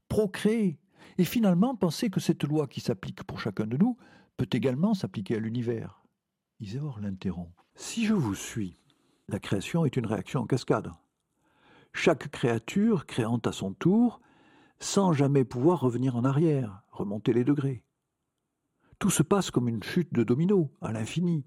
procréer, 0.08 0.80
et 1.18 1.24
finalement 1.24 1.76
penser 1.76 2.10
que 2.10 2.20
cette 2.20 2.42
loi 2.44 2.66
qui 2.66 2.80
s'applique 2.80 3.22
pour 3.24 3.38
chacun 3.38 3.66
de 3.66 3.76
nous 3.76 3.96
peut 4.36 4.48
également 4.52 4.94
s'appliquer 4.94 5.36
à 5.36 5.40
l'univers. 5.40 6.01
L'interrompt. 7.00 7.52
Si 7.74 8.06
je 8.06 8.14
vous 8.14 8.36
suis, 8.36 8.78
la 9.26 9.40
création 9.40 9.84
est 9.84 9.96
une 9.96 10.06
réaction 10.06 10.42
en 10.42 10.46
cascade. 10.46 10.92
Chaque 11.92 12.30
créature 12.30 13.06
créant 13.06 13.38
à 13.38 13.50
son 13.50 13.74
tour, 13.74 14.20
sans 14.78 15.12
jamais 15.12 15.44
pouvoir 15.44 15.80
revenir 15.80 16.14
en 16.14 16.24
arrière, 16.24 16.84
remonter 16.92 17.32
les 17.32 17.42
degrés. 17.42 17.82
Tout 19.00 19.10
se 19.10 19.24
passe 19.24 19.50
comme 19.50 19.68
une 19.68 19.82
chute 19.82 20.14
de 20.14 20.22
domino, 20.22 20.72
à 20.80 20.92
l'infini. 20.92 21.44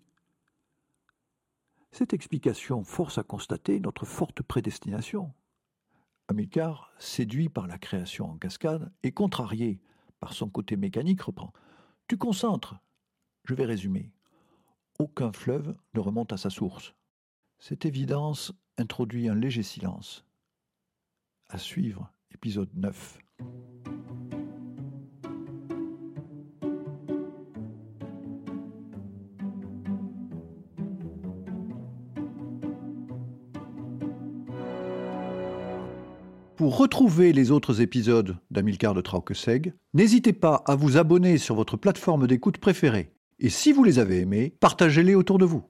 Cette 1.91 2.13
explication 2.13 2.83
force 2.83 3.17
à 3.17 3.23
constater 3.23 3.79
notre 3.79 4.05
forte 4.05 4.41
prédestination. 4.41 5.33
Amilcar, 6.27 6.91
séduit 6.99 7.47
par 7.47 7.67
la 7.67 7.77
création 7.77 8.31
en 8.31 8.37
cascade 8.37 8.91
et 9.01 9.13
contrarié 9.13 9.79
par 10.19 10.33
son 10.33 10.49
côté 10.49 10.75
mécanique, 10.75 11.21
reprend. 11.21 11.53
Tu 12.09 12.17
concentres. 12.17 12.75
Je 13.45 13.53
vais 13.53 13.65
résumer. 13.65 14.14
Aucun 14.97 15.33
fleuve 15.33 15.75
ne 15.93 15.99
remonte 15.99 16.31
à 16.31 16.37
sa 16.37 16.49
source. 16.49 16.93
Cette 17.59 17.85
évidence 17.85 18.53
introduit 18.77 19.27
un 19.27 19.35
léger 19.35 19.63
silence. 19.63 20.25
À 21.49 21.57
suivre, 21.57 22.11
épisode 22.33 22.69
9. 22.75 23.19
Pour 36.55 36.77
retrouver 36.77 37.33
les 37.33 37.51
autres 37.51 37.81
épisodes 37.81 38.37
d'Amilcar 38.49 38.93
de 38.93 39.01
Trauqueseg, 39.01 39.73
n'hésitez 39.93 40.31
pas 40.31 40.63
à 40.65 40.75
vous 40.75 40.95
abonner 40.95 41.37
sur 41.37 41.53
votre 41.53 41.75
plateforme 41.75 42.27
d'écoute 42.27 42.59
préférée. 42.59 43.14
Et 43.39 43.49
si 43.49 43.73
vous 43.73 43.83
les 43.83 43.99
avez 43.99 44.21
aimés, 44.21 44.55
partagez-les 44.59 45.15
autour 45.15 45.37
de 45.37 45.45
vous. 45.45 45.69